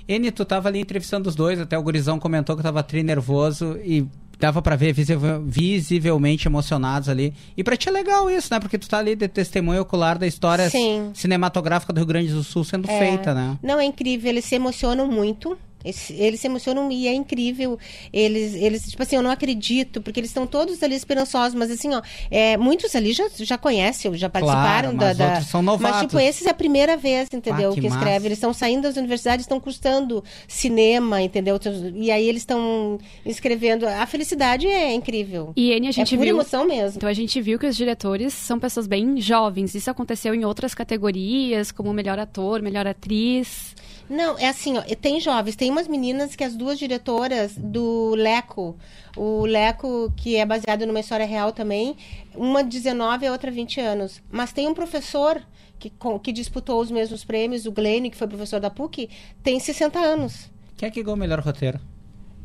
N, 0.08 0.32
tu 0.32 0.44
tava 0.46 0.70
ali 0.70 0.80
entrevistando 0.80 1.30
os 1.30 1.36
dois, 1.36 1.60
até 1.60 1.78
o 1.78 1.84
gurizão 1.84 2.18
comentou 2.20 2.56
que 2.58 2.64
tava 2.64 2.82
tri 2.84 3.04
nervoso 3.04 3.78
e 3.84 4.08
dava 4.44 4.62
pra 4.62 4.76
ver 4.76 4.92
visivel- 4.94 5.42
visivelmente 5.46 6.48
emocionados 6.50 7.08
ali. 7.08 7.34
E 7.56 7.64
pra 7.64 7.78
ti 7.78 7.88
é 7.88 7.92
legal 7.92 8.30
isso, 8.30 8.50
né? 8.54 8.60
Porque 8.60 8.78
tu 8.78 8.90
tá 8.90 8.98
ali 9.00 9.16
de 9.16 9.28
testemunho 9.30 9.82
ocular 9.82 10.18
da 10.18 10.28
história 10.28 10.70
Sim. 10.70 11.12
cinematográfica 11.14 11.94
do 11.94 11.98
Rio 12.00 12.06
Grande 12.08 12.34
do 12.34 12.44
Sul 12.44 12.66
sendo 12.66 12.90
É. 12.92 13.00
feita, 13.00 13.34
né? 13.34 13.58
Não, 13.64 13.80
é 13.80 13.86
incrível, 13.86 14.30
eles 14.30 14.44
se 14.44 14.56
emocionam 14.56 15.08
muito. 15.08 15.58
Eles 15.84 16.40
se 16.40 16.48
emocionam 16.48 16.92
e 16.92 17.08
é 17.08 17.14
incrível. 17.14 17.78
Eles, 18.12 18.54
eles, 18.56 18.84
tipo 18.90 19.02
assim, 19.04 19.16
eu 19.16 19.22
não 19.22 19.32
acredito, 19.32 20.02
porque 20.02 20.20
eles 20.20 20.30
estão 20.30 20.48
todos 20.48 20.82
ali 20.84 20.96
esperançosos, 20.96 21.54
mas 21.56 21.70
assim, 21.72 21.94
ó, 21.94 22.02
é, 22.32 22.56
muitos 22.58 22.96
ali 22.96 23.12
já, 23.14 23.26
já 23.38 23.58
conhecem, 23.58 24.14
já 24.16 24.30
participaram 24.30 24.94
mas 24.94 25.00
da, 25.18 25.26
da- 25.26 25.30
outros 25.34 25.50
são 25.50 25.62
novatos. 25.62 25.92
Mas, 25.98 26.02
tipo, 26.02 26.20
esses 26.20 26.46
é 26.46 26.50
a 26.50 26.54
primeira 26.54 26.96
vez, 26.98 27.28
entendeu? 27.34 27.72
Ah, 27.72 27.74
que 27.76 27.82
que 27.82 27.88
escreve. 27.88 28.28
Eles 28.28 28.38
estão 28.38 28.54
saindo 28.54 28.84
das 28.84 28.96
universidades, 28.98 29.44
estão 29.44 29.60
cursando 29.60 30.24
cinema, 30.48 31.22
entendeu? 31.22 31.60
E 31.96 32.12
aí 32.12 32.28
eles 32.28 32.42
estão 32.44 32.98
escrevendo. 33.26 33.86
A 33.88 34.06
felicidade 34.06 34.68
é 34.68 34.94
incrível. 34.94 35.52
E 35.56 35.72
N, 35.72 35.88
a 35.88 35.90
é 35.90 35.92
gente 35.94 36.16
pura 36.16 36.26
viu. 36.26 36.36
emoção 36.36 36.66
mesmo. 36.66 36.98
Então 36.98 37.10
a 37.10 37.14
gente 37.14 37.42
viu 37.42 37.60
que 37.60 37.66
os 37.68 37.76
diretores 37.76 38.34
são 38.34 38.60
pessoas 38.60 38.88
bem 38.88 39.20
jovens. 39.20 39.76
Isso 39.76 39.90
aconteceu 39.90 40.34
em 40.34 40.46
outras 40.46 40.74
categorias, 40.74 41.72
como 41.72 41.94
melhor 41.94 42.20
ator, 42.20 42.62
melhor 42.62 42.88
atriz. 42.88 43.76
Não, 44.10 44.38
é 44.38 44.48
assim, 44.48 44.78
ó, 44.78 44.82
tem 45.02 45.20
jovens, 45.20 45.56
tem 45.56 45.72
umas 45.72 45.88
meninas 45.88 46.36
que 46.36 46.44
as 46.44 46.56
duas 46.56 46.78
diretoras 46.78 47.56
do 47.58 48.14
Leco, 48.16 48.76
o 49.16 49.46
Leco, 49.46 50.12
que 50.16 50.36
é 50.36 50.46
baseado 50.46 50.86
numa 50.86 51.00
história 51.00 51.26
real 51.26 51.52
também, 51.52 51.96
uma 52.36 52.64
19 52.64 53.26
e 53.26 53.28
a 53.28 53.32
outra 53.32 53.50
20 53.50 53.80
anos. 53.80 54.22
Mas 54.32 54.52
tem 54.52 54.68
um 54.68 54.74
professor 54.74 55.42
que, 55.80 55.90
com- 55.90 56.20
que 56.20 56.32
disputou 56.32 56.82
os 56.82 56.92
mesmos 56.92 57.24
prêmios, 57.24 57.66
o 57.66 57.72
Glenn, 57.72 58.10
que 58.10 58.18
foi 58.18 58.28
professor 58.28 58.60
da 58.60 58.70
PUC, 58.70 59.10
tem 59.42 59.60
60 59.60 60.00
anos. 60.00 60.52
Quem 60.78 60.88
é 60.88 60.92
que 60.92 61.02
ganhou 61.02 61.16
o 61.16 61.20
melhor 61.20 61.40
roteiro? 61.40 61.80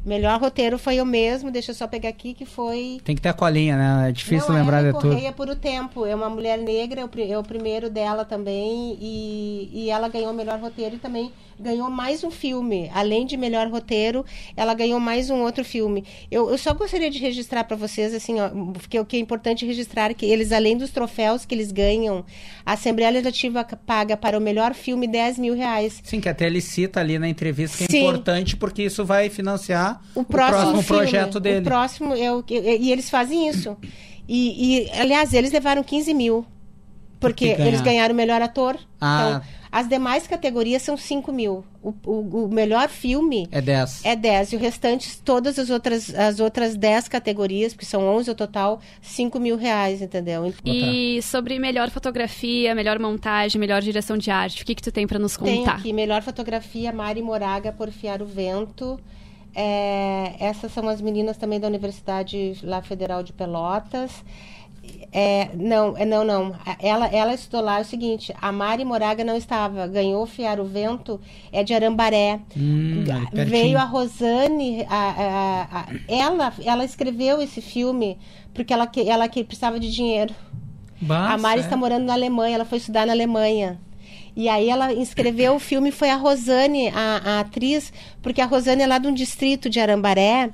Melhor 0.05 0.41
roteiro 0.41 0.79
foi 0.79 0.97
eu 0.97 1.05
mesmo, 1.05 1.51
deixa 1.51 1.73
eu 1.73 1.75
só 1.75 1.87
pegar 1.87 2.09
aqui, 2.09 2.33
que 2.33 2.47
foi 2.47 3.01
Tem 3.05 3.15
que 3.17 3.21
ter 3.21 3.29
a 3.29 3.35
colinha, 3.35 3.77
né? 3.77 4.09
É 4.09 4.13
difícil 4.13 4.49
não, 4.49 4.57
lembrar 4.61 4.79
ela 4.79 4.93
de 4.93 4.99
tudo. 4.99 5.11
Correia 5.11 5.33
por 5.33 5.49
o 5.49 5.57
tempo. 5.57 6.07
É 6.07 6.15
uma 6.15 6.31
mulher 6.31 6.57
negra, 6.57 7.01
é 7.03 7.31
é 7.31 7.39
o 7.39 7.43
primeiro 7.43 7.91
dela 7.91 8.25
também. 8.25 8.97
E, 9.01 9.69
e 9.73 9.91
ela 9.91 10.09
ganhou 10.09 10.31
o 10.31 10.35
melhor 10.35 10.59
roteiro 10.61 10.95
e 10.95 10.99
também 10.99 11.33
ganhou 11.61 11.91
mais 11.91 12.23
um 12.25 12.31
filme. 12.31 12.91
Além 12.95 13.27
de 13.27 13.37
melhor 13.37 13.69
roteiro, 13.69 14.25
ela 14.57 14.75
ganhou 14.75 14.99
mais 15.01 15.31
um 15.31 15.43
outro 15.43 15.65
filme. 15.65 16.05
Eu, 16.31 16.51
eu 16.51 16.59
só 16.59 16.73
gostaria 16.75 17.11
de 17.11 17.19
registrar 17.19 17.65
para 17.65 17.77
vocês, 17.77 18.15
assim, 18.15 18.39
ó, 18.41 18.49
porque 18.73 18.99
o 18.99 19.05
que 19.05 19.17
é 19.17 19.21
importante 19.21 19.67
registrar 19.67 20.11
é 20.11 20.15
que 20.15 20.27
eles, 20.27 20.53
além 20.53 20.77
dos 20.77 20.91
troféus 20.91 21.45
que 21.45 21.55
eles 21.55 21.73
ganham, 21.73 22.25
a 22.65 22.73
Assembleia 22.75 23.11
Legislativa 23.11 23.65
paga 23.87 24.17
para 24.17 24.39
o 24.39 24.41
melhor 24.41 24.75
filme 24.75 25.07
10 25.07 25.39
mil 25.39 25.55
reais. 25.55 26.01
Sim, 26.05 26.21
que 26.21 26.29
até 26.29 26.47
ele 26.47 26.61
cita 26.61 27.01
ali 27.01 27.19
na 27.19 27.29
entrevista 27.29 27.79
que 27.79 27.85
é 27.85 27.87
Sim. 27.89 28.03
importante 28.03 28.57
porque 28.57 28.83
isso 28.83 29.05
vai 29.05 29.29
financiar 29.29 30.01
o 30.15 30.25
próximo, 30.25 30.83
filme, 30.83 30.85
projeto 30.85 31.41
dele. 31.41 31.61
O 31.61 31.63
próximo 31.65 32.15
é 32.15 32.33
o 32.33 32.43
que- 32.43 32.59
e 32.59 32.93
eles 32.93 33.11
fazem 33.11 33.49
isso. 33.49 33.77
E, 34.29 34.85
e, 34.87 34.91
aliás, 34.93 35.33
eles 35.33 35.51
levaram 35.51 35.83
15 35.83 36.13
mil. 36.13 36.45
Porque 37.21 37.47
eles 37.59 37.81
ganharam 37.81 38.15
o 38.15 38.17
melhor 38.17 38.41
ator. 38.41 38.79
Ah. 39.01 39.43
Então, 39.43 39.58
as 39.71 39.89
demais 39.89 40.27
categorias 40.27 40.83
são 40.83 40.97
5 40.97 41.31
mil. 41.33 41.65
O, 41.83 41.95
o, 42.05 42.45
o 42.45 42.49
melhor 42.49 42.89
filme 42.89 43.49
É 43.53 43.61
10. 43.61 44.05
é 44.05 44.17
10. 44.17 44.53
E 44.53 44.57
o 44.57 44.59
restante, 44.59 45.21
todas 45.23 45.59
as 45.59 45.71
outras, 45.71 46.13
as 46.15 46.41
outras 46.41 46.77
10 46.77 47.09
categorias, 47.09 47.73
porque 47.73 47.87
são 47.87 48.03
11 48.17 48.31
ao 48.31 48.37
total, 48.37 48.81
5 49.01 49.39
mil 49.39 49.57
reais, 49.57 50.03
entendeu? 50.03 50.47
Então, 50.47 50.73
E 50.73 51.21
sobre 51.23 51.59
melhor 51.59 51.91
fotografia, 51.91 52.75
melhor 52.75 52.99
montagem, 52.99 53.61
melhor 53.61 53.81
direção 53.83 54.17
de 54.19 54.31
arte, 54.31 54.63
o 54.63 54.67
que, 54.67 54.75
que 54.75 54.83
tu 54.83 54.91
tem 54.93 55.07
pra 55.07 55.19
nos 55.19 55.37
Tem 55.37 55.59
contar? 55.59 55.77
aqui, 55.77 55.93
melhor 55.93 56.23
fotografia, 56.23 56.93
Mari 56.93 57.23
Moraga, 57.23 57.73
Porfiar 57.73 58.21
o 58.23 58.27
Vento. 58.27 58.99
É, 59.55 60.35
essas 60.39 60.73
são 60.73 60.89
as 60.89 61.01
meninas 61.01 61.37
também 61.37 61.59
da 61.59 61.67
Universidade 61.67 62.59
lá 62.63 62.81
Federal 62.83 63.23
de 63.23 63.33
Pelotas. 63.33 64.13
É, 65.11 65.49
não, 65.55 65.97
é, 65.97 66.05
não, 66.05 66.23
não. 66.25 66.55
Ela, 66.79 67.07
ela 67.09 67.35
estudou 67.35 67.63
lá 67.63 67.79
é 67.79 67.83
o 67.83 67.85
seguinte: 67.85 68.35
a 68.41 68.53
Mari 68.53 68.85
Moraga 68.85 69.25
não 69.25 69.37
estava, 69.37 69.87
ganhou 69.87 70.27
Fiar 70.27 70.61
o 70.61 70.65
Vento, 70.65 71.21
é 71.53 71.65
de 71.65 71.73
Arambaré. 71.75 72.41
Hum. 72.57 73.05
Veio 73.47 73.79
a 73.79 73.85
Rosane, 73.85 74.85
a, 74.89 74.97
a- 74.97 75.69
a- 75.81 75.87
ela, 76.07 76.53
ela 76.65 76.85
escreveu 76.85 77.41
esse 77.41 77.61
filme 77.61 78.19
porque 78.53 78.73
ela, 78.73 78.91
ela 79.07 79.29
que 79.29 79.43
precisava 79.45 79.79
de 79.81 79.91
dinheiro. 79.91 80.35
Bah, 81.01 81.31
A 81.35 81.39
Mari 81.39 81.61
está 81.61 81.77
morando 81.77 82.05
na 82.05 82.13
Alemanha, 82.13 82.57
ela 82.57 82.65
foi 82.65 82.79
estudar 82.79 83.07
na 83.07 83.13
Alemanha. 83.13 83.79
E 84.37 84.49
aí 84.49 84.69
ela 84.69 84.93
inscreveu 84.93 85.55
o 85.57 85.59
filme, 85.59 85.91
foi 85.91 86.11
a 86.11 86.17
Rosane, 86.17 86.89
a, 86.91 87.21
a 87.25 87.41
atriz, 87.41 87.93
porque 88.23 88.41
a 88.41 88.47
Rosane 88.47 88.83
é 88.83 88.87
lá 88.87 88.99
de 88.99 89.09
um 89.09 89.15
distrito 89.15 89.69
de 89.71 89.81
Arambaré. 89.81 90.51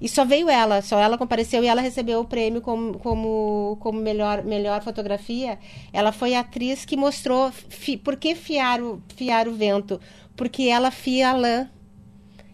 E 0.00 0.08
só 0.08 0.24
veio 0.24 0.48
ela, 0.48 0.80
só 0.80 0.98
ela 0.98 1.18
compareceu 1.18 1.62
e 1.64 1.66
ela 1.66 1.80
recebeu 1.80 2.20
o 2.20 2.24
prêmio 2.24 2.60
como, 2.60 2.98
como, 2.98 3.76
como 3.80 4.00
melhor, 4.00 4.44
melhor 4.44 4.82
fotografia. 4.82 5.58
Ela 5.92 6.12
foi 6.12 6.34
a 6.34 6.40
atriz 6.40 6.84
que 6.84 6.96
mostrou 6.96 7.50
fi, 7.50 7.96
por 7.96 8.16
que 8.16 8.34
fiar 8.34 8.80
o, 8.80 9.02
fiar 9.16 9.48
o 9.48 9.54
vento. 9.54 10.00
Porque 10.36 10.64
ela 10.64 10.92
fia 10.92 11.30
a 11.30 11.32
lã. 11.32 11.68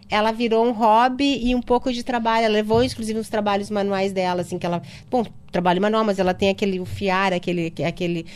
Ela 0.08 0.32
virou 0.32 0.64
um 0.64 0.72
hobby 0.72 1.46
e 1.46 1.54
um 1.54 1.60
pouco 1.60 1.92
de 1.92 2.02
trabalho. 2.02 2.46
Ela 2.46 2.54
levou, 2.54 2.82
inclusive, 2.82 3.18
os 3.18 3.28
trabalhos 3.28 3.68
manuais 3.70 4.12
dela, 4.12 4.40
assim, 4.40 4.58
que 4.58 4.64
ela. 4.64 4.80
Bom, 5.10 5.24
trabalho 5.52 5.82
manual, 5.82 6.04
mas 6.04 6.18
ela 6.18 6.32
tem 6.32 6.48
aquele 6.48 6.80
o 6.80 6.86
fiar, 6.86 7.32
aquele. 7.32 7.72
aquele 7.84 8.26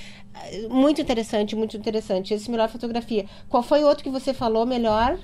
muito 0.69 1.01
interessante, 1.01 1.57
muito 1.57 1.77
interessante. 1.77 2.35
Esse 2.35 2.51
melhor 2.51 2.69
fotografia. 2.69 3.25
Qual 3.49 3.63
foi 3.63 3.83
o 3.83 3.87
outro 3.87 4.05
que 4.05 4.11
você 4.11 4.35
falou 4.35 4.67
melhor? 4.67 5.19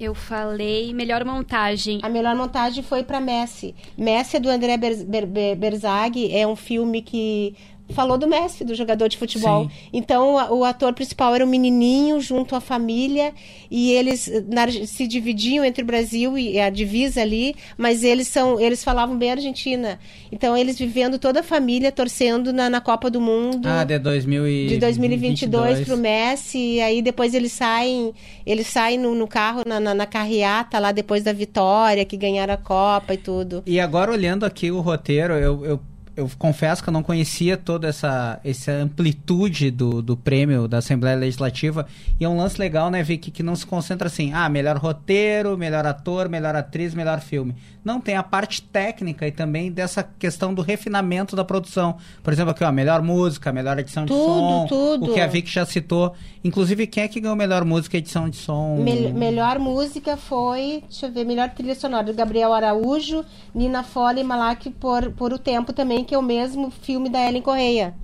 Eu 0.00 0.14
falei 0.14 0.94
melhor 0.94 1.24
montagem. 1.24 1.98
A 2.02 2.08
melhor 2.08 2.36
montagem 2.36 2.84
foi 2.84 3.02
para 3.02 3.20
Messi. 3.20 3.74
Messi 3.96 4.36
é 4.36 4.40
do 4.40 4.48
André 4.48 4.76
Ber 4.76 5.26
Ber 5.26 5.56
Berzag, 5.56 6.32
é 6.32 6.46
um 6.46 6.54
filme 6.54 7.02
que 7.02 7.56
falou 7.90 8.18
do 8.18 8.26
Messi, 8.26 8.64
do 8.64 8.74
jogador 8.74 9.08
de 9.08 9.16
futebol. 9.16 9.64
Sim. 9.64 9.70
Então, 9.92 10.34
o, 10.52 10.64
ator 10.64 10.92
principal 10.92 11.34
era 11.34 11.44
um 11.44 11.48
menininho 11.48 12.20
junto 12.20 12.54
à 12.54 12.60
família 12.60 13.32
e 13.70 13.92
eles 13.92 14.30
na, 14.48 14.68
se 14.86 15.06
dividiam 15.06 15.64
entre 15.64 15.82
o 15.82 15.86
Brasil 15.86 16.36
e 16.36 16.60
a 16.60 16.70
divisa 16.70 17.22
ali, 17.22 17.54
mas 17.76 18.02
eles 18.04 18.28
são, 18.28 18.60
eles 18.60 18.84
falavam 18.84 19.16
bem 19.16 19.30
Argentina. 19.30 19.98
Então, 20.30 20.56
eles 20.56 20.78
vivendo 20.78 21.18
toda 21.18 21.40
a 21.40 21.42
família 21.42 21.90
torcendo 21.90 22.52
na, 22.52 22.68
na 22.68 22.80
Copa 22.80 23.10
do 23.10 23.20
Mundo. 23.20 23.66
Ah, 23.68 23.84
de 23.84 23.98
2000 23.98 24.48
e... 24.48 24.66
de 24.66 24.78
2022 24.78 25.80
para 25.84 25.94
o 25.94 25.98
Messi. 25.98 26.58
E 26.58 26.80
aí 26.80 27.02
depois 27.02 27.34
eles 27.34 27.52
saem, 27.52 28.12
eles 28.44 28.66
saem 28.66 28.98
no, 28.98 29.14
no 29.14 29.26
carro 29.26 29.62
na, 29.66 29.80
na, 29.80 29.94
na 29.94 30.06
carreata 30.06 30.78
lá 30.78 30.92
depois 30.92 31.22
da 31.22 31.32
vitória, 31.32 32.04
que 32.04 32.16
ganharam 32.16 32.54
a 32.54 32.56
Copa 32.56 33.14
e 33.14 33.16
tudo. 33.16 33.62
E 33.66 33.80
agora 33.80 34.12
olhando 34.12 34.44
aqui 34.44 34.70
o 34.70 34.80
roteiro, 34.80 35.34
eu, 35.34 35.64
eu 35.64 35.80
eu 36.18 36.28
confesso 36.36 36.82
que 36.82 36.88
eu 36.88 36.92
não 36.92 37.02
conhecia 37.02 37.56
toda 37.56 37.86
essa, 37.86 38.40
essa 38.42 38.72
amplitude 38.72 39.70
do, 39.70 40.02
do 40.02 40.16
prêmio 40.16 40.66
da 40.66 40.78
Assembleia 40.78 41.16
Legislativa. 41.16 41.86
E 42.18 42.24
é 42.24 42.28
um 42.28 42.36
lance 42.36 42.58
legal, 42.58 42.90
né, 42.90 43.04
Vicky, 43.04 43.30
que 43.30 43.40
não 43.40 43.54
se 43.54 43.64
concentra 43.64 44.08
assim, 44.08 44.32
ah, 44.32 44.48
melhor 44.48 44.76
roteiro, 44.78 45.56
melhor 45.56 45.86
ator, 45.86 46.28
melhor 46.28 46.56
atriz, 46.56 46.92
melhor 46.92 47.20
filme. 47.20 47.54
Não, 47.84 48.00
tem 48.00 48.16
a 48.16 48.22
parte 48.22 48.60
técnica 48.60 49.26
e 49.26 49.30
também 49.30 49.70
dessa 49.70 50.02
questão 50.02 50.52
do 50.52 50.60
refinamento 50.60 51.36
da 51.36 51.44
produção. 51.44 51.96
Por 52.22 52.32
exemplo, 52.32 52.50
aqui, 52.50 52.64
ó, 52.64 52.72
melhor 52.72 53.00
música, 53.00 53.52
melhor 53.52 53.78
edição 53.78 54.04
tudo, 54.04 54.18
de 54.18 54.26
som. 54.26 54.66
Tudo. 54.66 55.10
O 55.10 55.14
que 55.14 55.20
a 55.20 55.26
Vicky 55.26 55.50
já 55.50 55.64
citou. 55.64 56.14
Inclusive, 56.42 56.86
quem 56.86 57.04
é 57.04 57.08
que 57.08 57.20
ganhou 57.20 57.36
melhor 57.36 57.64
música 57.64 57.96
e 57.96 58.00
edição 58.00 58.28
de 58.28 58.36
som? 58.36 58.76
Mel 58.76 59.12
melhor 59.14 59.58
música 59.58 60.16
foi, 60.16 60.82
deixa 60.88 61.06
eu 61.06 61.12
ver, 61.12 61.24
melhor 61.24 61.48
trilha 61.50 61.74
sonora 61.74 62.04
do 62.04 62.14
Gabriel 62.14 62.52
Araújo, 62.52 63.24
Nina 63.54 63.82
Fole 63.82 64.20
e 64.20 64.24
Malak 64.24 64.68
por, 64.70 65.10
por 65.12 65.32
O 65.32 65.38
Tempo 65.38 65.72
também, 65.72 66.04
que 66.08 66.14
é 66.14 66.18
o 66.18 66.22
mesmo 66.22 66.70
filme 66.70 67.10
da 67.10 67.28
Ellen 67.28 67.42
Correia. 67.42 67.94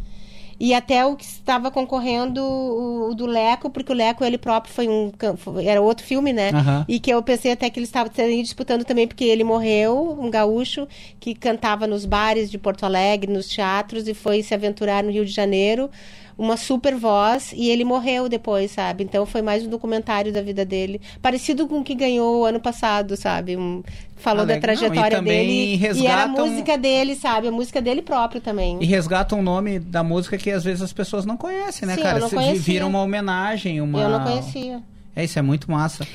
E 0.61 0.73
até 0.73 1.05
o 1.05 1.17
que 1.17 1.25
estava 1.25 1.71
concorrendo 1.71 2.41
o, 2.41 3.09
o, 3.09 3.15
do 3.15 3.27
Leco, 3.27 3.71
porque 3.71 3.91
o 3.91 3.95
Leco 3.95 4.23
ele 4.23 4.39
próprio 4.39 4.73
foi 4.73 4.89
um 4.89 5.11
era 5.65 5.81
outro 5.81 6.07
filme, 6.07 6.33
né? 6.33 6.51
Uhum. 6.53 6.85
E 6.87 7.01
que 7.01 7.11
eu 7.11 7.21
pensei 7.23 7.51
até 7.51 7.69
que 7.69 7.79
ele 7.79 7.87
estava 7.87 8.09
disputando 8.09 8.85
também 8.85 9.09
porque 9.09 9.25
ele 9.25 9.43
morreu, 9.43 10.17
um 10.21 10.31
gaúcho 10.31 10.87
que 11.19 11.35
cantava 11.35 11.87
nos 11.87 12.05
bares 12.05 12.51
de 12.51 12.59
Porto 12.59 12.85
Alegre, 12.85 13.33
nos 13.33 13.49
teatros 13.49 14.07
e 14.07 14.15
foi 14.15 14.43
se 14.43 14.55
aventurar 14.55 15.03
no 15.03 15.11
Rio 15.11 15.25
de 15.25 15.33
Janeiro 15.33 15.91
uma 16.37 16.57
super 16.57 16.95
voz 16.97 17.53
e 17.55 17.71
ele 17.71 17.85
morreu 17.85 18.29
depois, 18.29 18.73
sabe? 18.73 19.05
Então 19.05 19.25
foi 19.25 19.41
mais 19.41 19.65
um 19.65 19.71
documentário 19.71 20.33
da 20.33 20.43
vida 20.43 20.65
dele, 20.65 21.01
parecido 21.23 21.67
com 21.67 21.81
o 21.81 21.85
que 21.85 21.95
ganhou 21.95 22.45
ano 22.45 22.61
passado, 22.61 23.17
sabe? 23.17 23.57
Um, 23.57 23.83
falou 24.25 24.43
ah, 24.43 24.47
da 24.47 24.59
trajetória 24.59 25.21
Não, 25.21 25.31
e 25.31 25.37
dele 25.37 25.77
resgatam... 25.77 26.03
e 26.03 26.07
era 26.07 26.23
a 26.23 26.29
música 26.29 26.79
dele, 26.79 27.15
sabe? 27.15 27.49
A 27.49 27.53
música 27.53 27.83
dele 27.83 28.01
próprio 28.01 28.41
também. 28.41 28.79
E 28.81 28.87
resgata 28.87 29.37
um 29.37 29.43
nome 29.43 29.79
da 29.79 30.03
música 30.03 30.39
que 30.39 30.51
às 30.51 30.65
vezes 30.65 30.81
as 30.81 30.93
pessoas 30.93 31.27
não 31.27 31.37
conhecem, 31.37 31.87
né, 31.87 31.95
Sim, 31.95 32.03
cara? 32.03 32.19
Eu 32.19 32.23
não 32.23 32.31
conhecia. 32.31 32.61
Vira 32.61 32.87
uma 32.87 33.03
homenagem, 33.03 33.83
uma 33.83 34.01
Eu 34.01 34.09
não 34.09 34.25
conhecia. 34.25 34.83
É, 35.15 35.23
isso 35.23 35.39
é 35.39 35.43
muito 35.43 35.71
massa. 35.71 36.09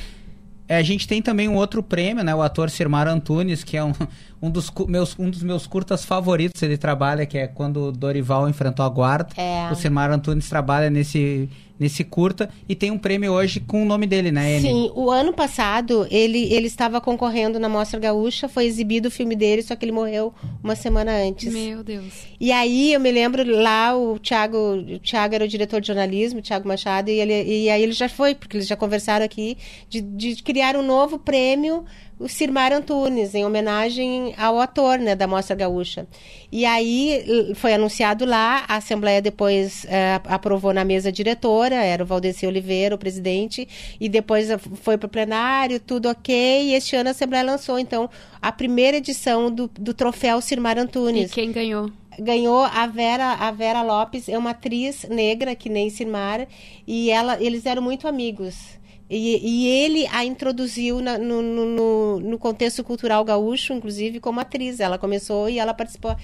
É, 0.68 0.78
a 0.78 0.84
gente 0.84 1.08
tem 1.08 1.22
também 1.22 1.48
um 1.48 1.56
outro 1.56 1.82
prêmio, 1.84 2.24
né? 2.24 2.34
O 2.34 2.42
ator 2.42 2.70
Sirmar 2.70 3.08
Antunes, 3.08 3.64
que 3.64 3.78
é 3.78 3.84
um, 3.84 3.94
um, 4.42 4.50
dos, 4.50 4.72
meus, 4.88 5.18
um 5.18 5.30
dos 5.30 5.44
meus 5.44 5.68
curtas 5.68 6.06
favoritos. 6.06 6.62
Ele 6.62 6.78
trabalha, 6.78 7.26
que 7.26 7.38
é 7.38 7.48
quando 7.48 7.88
o 7.88 7.92
Dorival 7.92 8.50
enfrentou 8.50 8.86
a 8.86 8.90
guarda. 8.90 9.30
É. 9.36 9.70
O 9.72 9.76
Sirmar 9.76 10.12
Antunes 10.12 10.48
trabalha 10.50 10.90
nesse 10.90 11.50
nesse 11.80 12.04
curta 12.04 12.50
e 12.68 12.76
tem 12.76 12.92
um 12.92 12.98
prêmio 12.98 13.32
hoje 13.32 13.62
com 13.62 13.82
o 13.82 13.86
nome 13.86 14.06
dele, 14.06 14.32
né, 14.32 14.58
Anne? 14.58 14.62
Sim, 14.68 14.92
o 14.94 15.10
ano 15.10 15.32
passado 15.32 16.06
ele, 16.12 16.52
ele 16.54 16.68
estava 16.68 17.00
concorrendo 17.00 17.58
na 17.58 17.70
Mostra 17.70 18.00
Gaúcha, 18.00 18.50
foi 18.50 18.66
exibido 18.66 19.08
o 19.08 19.12
filme 19.12 19.36
dele, 19.36 19.62
só 19.62 19.76
que 19.76 19.86
ele 19.86 19.94
morreu 19.94 20.34
uma 20.62 20.76
semana 20.76 21.14
antes. 21.14 21.52
Meu 21.54 21.82
Deus. 21.82 22.28
E 22.40 22.52
aí 22.52 22.94
eu 22.94 23.00
me 23.00 23.10
lembro 23.10 23.44
lá, 23.62 23.96
o 23.98 24.20
Thiago, 24.20 24.58
o 24.58 25.00
Thiago 25.00 25.36
era 25.36 25.46
o 25.46 25.48
diretor 25.48 25.80
de 25.80 25.88
jornalismo, 25.88 26.40
o 26.40 26.44
Thiago 26.44 26.68
Machado, 26.68 27.10
e, 27.10 27.20
ele, 27.20 27.44
e 27.44 27.70
aí 27.70 27.82
ele 27.82 27.94
já 27.94 28.10
foi, 28.10 28.36
porque 28.36 28.58
eles 28.58 28.68
já 28.68 28.76
conversaram 28.76 29.24
aqui, 29.24 29.58
de, 29.88 30.02
de 30.02 30.44
criar 30.44 30.76
um 30.76 30.86
novo 30.86 31.18
prêmio 31.18 31.86
o 32.20 32.28
Sirmar 32.28 32.74
Antunes, 32.74 33.34
em 33.34 33.46
homenagem 33.46 34.36
ao 34.38 34.60
ator 34.60 35.00
né, 35.00 35.16
da 35.16 35.26
Mostra 35.26 35.56
Gaúcha. 35.56 36.06
E 36.52 36.66
aí 36.66 37.54
foi 37.56 37.74
anunciado 37.74 38.26
lá, 38.26 38.66
a 38.68 38.76
Assembleia 38.76 39.22
depois 39.22 39.86
é, 39.86 40.20
aprovou 40.26 40.74
na 40.74 40.84
mesa 40.84 41.12
diretora, 41.12 41.76
era 41.76 42.04
o 42.04 42.06
Valdeci 42.06 42.46
Oliveira, 42.46 42.94
o 42.94 42.98
presidente, 42.98 43.68
e 44.00 44.10
depois 44.10 44.50
foi 44.82 44.98
para 44.98 45.08
o 45.08 45.10
plenário, 45.10 45.80
tudo 45.80 46.10
ok, 46.10 46.64
e 46.64 46.74
este 46.74 46.96
ano 46.96 47.08
a 47.08 47.12
Assembleia 47.12 47.46
lançou, 47.46 47.80
então, 47.80 48.10
a 48.42 48.52
primeira 48.52 48.98
edição 48.98 49.50
do, 49.50 49.70
do 49.80 49.94
troféu 49.94 50.42
Sirmar 50.42 50.78
Antunes. 50.78 51.32
E 51.32 51.34
quem 51.34 51.52
ganhou? 51.52 51.90
ganhou 52.22 52.64
a 52.64 52.86
Vera, 52.86 53.34
a 53.36 53.50
Vera 53.50 53.82
Lopes, 53.82 54.28
é 54.28 54.38
uma 54.38 54.50
atriz 54.50 55.06
negra 55.10 55.56
que 55.56 55.70
nem 55.70 55.90
Sirmar, 55.90 56.48
e 56.86 57.10
ela, 57.10 57.42
eles 57.42 57.66
eram 57.66 57.82
muito 57.82 58.10
amigos. 58.10 58.78
E, 59.10 59.40
e, 59.42 59.68
ele 59.68 60.06
a 60.08 60.24
introduziu 60.24 61.02
na, 61.02 61.18
no, 61.18 61.42
no, 61.42 62.20
no, 62.20 62.38
contexto 62.38 62.84
cultural 62.84 63.26
gaúcho, 63.26 63.74
inclusive 63.74 64.20
como 64.20 64.40
atriz. 64.40 64.80
Ela 64.80 65.00
começou 65.00 65.50
e 65.50 65.58
ela 65.58 65.74
participou. 65.74 66.16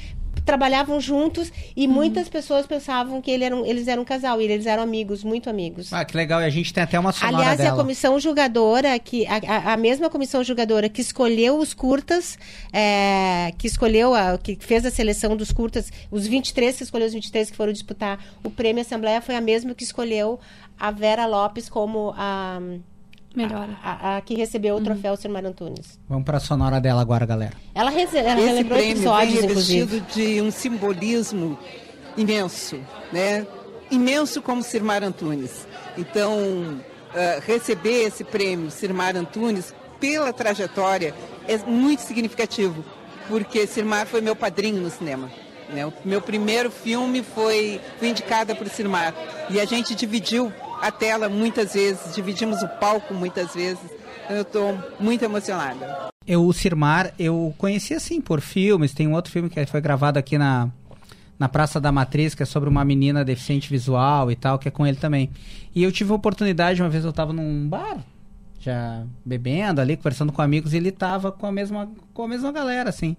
Trabalhavam 0.45 1.01
juntos 1.01 1.51
e 1.75 1.87
uhum. 1.87 1.93
muitas 1.93 2.29
pessoas 2.29 2.67
pensavam 2.67 3.21
que 3.21 3.31
ele 3.31 3.43
era 3.43 3.55
um, 3.55 3.65
eles 3.65 3.87
eram 3.87 4.03
um 4.03 4.05
casal 4.05 4.39
e 4.41 4.45
eles 4.45 4.65
eram 4.65 4.83
amigos, 4.83 5.23
muito 5.23 5.49
amigos. 5.49 5.91
Ah, 5.91 6.05
que 6.05 6.15
legal. 6.15 6.41
E 6.41 6.45
a 6.45 6.49
gente 6.49 6.73
tem 6.73 6.83
até 6.83 6.99
uma 6.99 7.11
sonora 7.11 7.37
Aliás, 7.37 7.57
dela. 7.57 7.73
a 7.73 7.75
comissão 7.75 8.19
julgadora, 8.19 8.97
que, 8.99 9.25
a, 9.27 9.73
a, 9.73 9.77
mesma 9.77 10.09
comissão 10.09 10.43
julgadora 10.43 10.87
que 10.87 11.01
escolheu 11.01 11.57
os 11.57 11.73
curtas, 11.73 12.37
é, 12.71 13.51
que 13.57 13.67
escolheu, 13.67 14.13
a, 14.13 14.37
que 14.37 14.55
fez 14.59 14.85
a 14.85 14.91
seleção 14.91 15.35
dos 15.35 15.51
curtas, 15.51 15.91
os 16.11 16.27
23, 16.27 16.77
que 16.77 16.83
escolheu 16.83 17.07
os 17.07 17.13
23 17.13 17.49
que 17.49 17.57
foram 17.57 17.73
disputar 17.73 18.19
o 18.43 18.49
prêmio 18.49 18.81
Assembleia, 18.81 19.21
foi 19.21 19.35
a 19.35 19.41
mesma 19.41 19.73
que 19.73 19.83
escolheu 19.83 20.39
a 20.79 20.91
Vera 20.91 21.25
Lopes 21.25 21.69
como 21.69 22.13
a. 22.15 22.59
Melhor. 23.35 23.67
A, 23.83 23.91
a, 23.91 24.17
a, 24.17 24.21
que 24.21 24.35
recebeu 24.35 24.75
o 24.75 24.77
uhum. 24.77 24.83
troféu 24.83 25.11
uhum. 25.11 25.17
Sirmar 25.17 25.45
Antunes. 25.45 25.99
Vamos 26.07 26.23
para 26.23 26.37
a 26.37 26.39
sonora 26.39 26.79
dela 26.79 27.01
agora, 27.01 27.25
galera. 27.25 27.53
Ela, 27.73 27.89
rece... 27.89 28.17
ela 28.17 28.39
Esse 28.39 28.47
relembrou 28.47 28.77
prêmio 28.77 28.97
episódios, 28.97 29.33
vem 29.33 29.45
inclusive. 29.45 29.99
de 30.13 30.41
um 30.41 30.51
simbolismo 30.51 31.59
imenso, 32.17 32.79
né? 33.11 33.45
Imenso 33.91 34.41
como 34.41 34.63
Sirmar 34.63 35.03
Antunes. 35.03 35.67
Então, 35.97 36.31
uh, 36.35 37.41
receber 37.45 38.07
esse 38.07 38.23
prêmio 38.23 38.71
Sirmar 38.71 39.15
Antunes 39.15 39.73
pela 39.99 40.33
trajetória 40.33 41.13
é 41.47 41.57
muito 41.57 42.01
significativo, 42.01 42.83
porque 43.27 43.67
Sirmar 43.67 44.05
foi 44.07 44.21
meu 44.21 44.35
padrinho 44.35 44.81
no 44.81 44.89
cinema. 44.89 45.29
Né? 45.69 45.85
O 45.85 45.93
meu 46.03 46.21
primeiro 46.21 46.69
filme 46.69 47.23
foi, 47.23 47.81
foi 47.97 48.09
indicada 48.09 48.53
por 48.55 48.67
Sirmar 48.67 49.13
e 49.49 49.59
a 49.59 49.65
gente 49.65 49.95
dividiu 49.95 50.51
a 50.85 50.91
tela 50.91 51.27
muitas 51.27 51.73
vezes, 51.73 52.13
dividimos 52.13 52.61
o 52.61 52.67
palco 52.67 53.11
muitas 53.11 53.55
vezes. 53.55 53.83
Eu 54.29 54.43
estou 54.43 54.77
muito 54.99 55.25
emocionada. 55.25 56.09
Eu, 56.27 56.45
o 56.45 56.53
Sirmar, 56.53 57.11
eu 57.17 57.55
conheci 57.57 57.95
assim 57.95 58.21
por 58.21 58.39
filmes. 58.39 58.93
Tem 58.93 59.07
um 59.07 59.13
outro 59.13 59.31
filme 59.31 59.49
que 59.49 59.65
foi 59.65 59.81
gravado 59.81 60.19
aqui 60.19 60.37
na, 60.37 60.69
na 61.39 61.49
Praça 61.49 61.81
da 61.81 61.91
Matriz, 61.91 62.35
que 62.35 62.43
é 62.43 62.45
sobre 62.45 62.69
uma 62.69 62.85
menina 62.85 63.25
deficiente 63.25 63.67
visual 63.67 64.29
e 64.29 64.35
tal, 64.35 64.59
que 64.59 64.67
é 64.67 64.71
com 64.71 64.85
ele 64.85 64.97
também. 64.97 65.31
E 65.73 65.81
eu 65.81 65.91
tive 65.91 66.11
a 66.11 66.15
oportunidade, 66.15 66.83
uma 66.83 66.89
vez 66.89 67.03
eu 67.03 67.09
estava 67.09 67.33
num 67.33 67.67
bar, 67.67 67.97
já 68.59 69.03
bebendo 69.25 69.81
ali, 69.81 69.97
conversando 69.97 70.31
com 70.31 70.41
amigos, 70.41 70.73
e 70.73 70.77
ele 70.77 70.89
estava 70.89 71.31
com 71.31 71.47
a 71.47 71.51
mesma, 71.51 71.91
com 72.13 72.23
a 72.23 72.27
mesma 72.27 72.51
galera, 72.51 72.91
assim. 72.91 73.17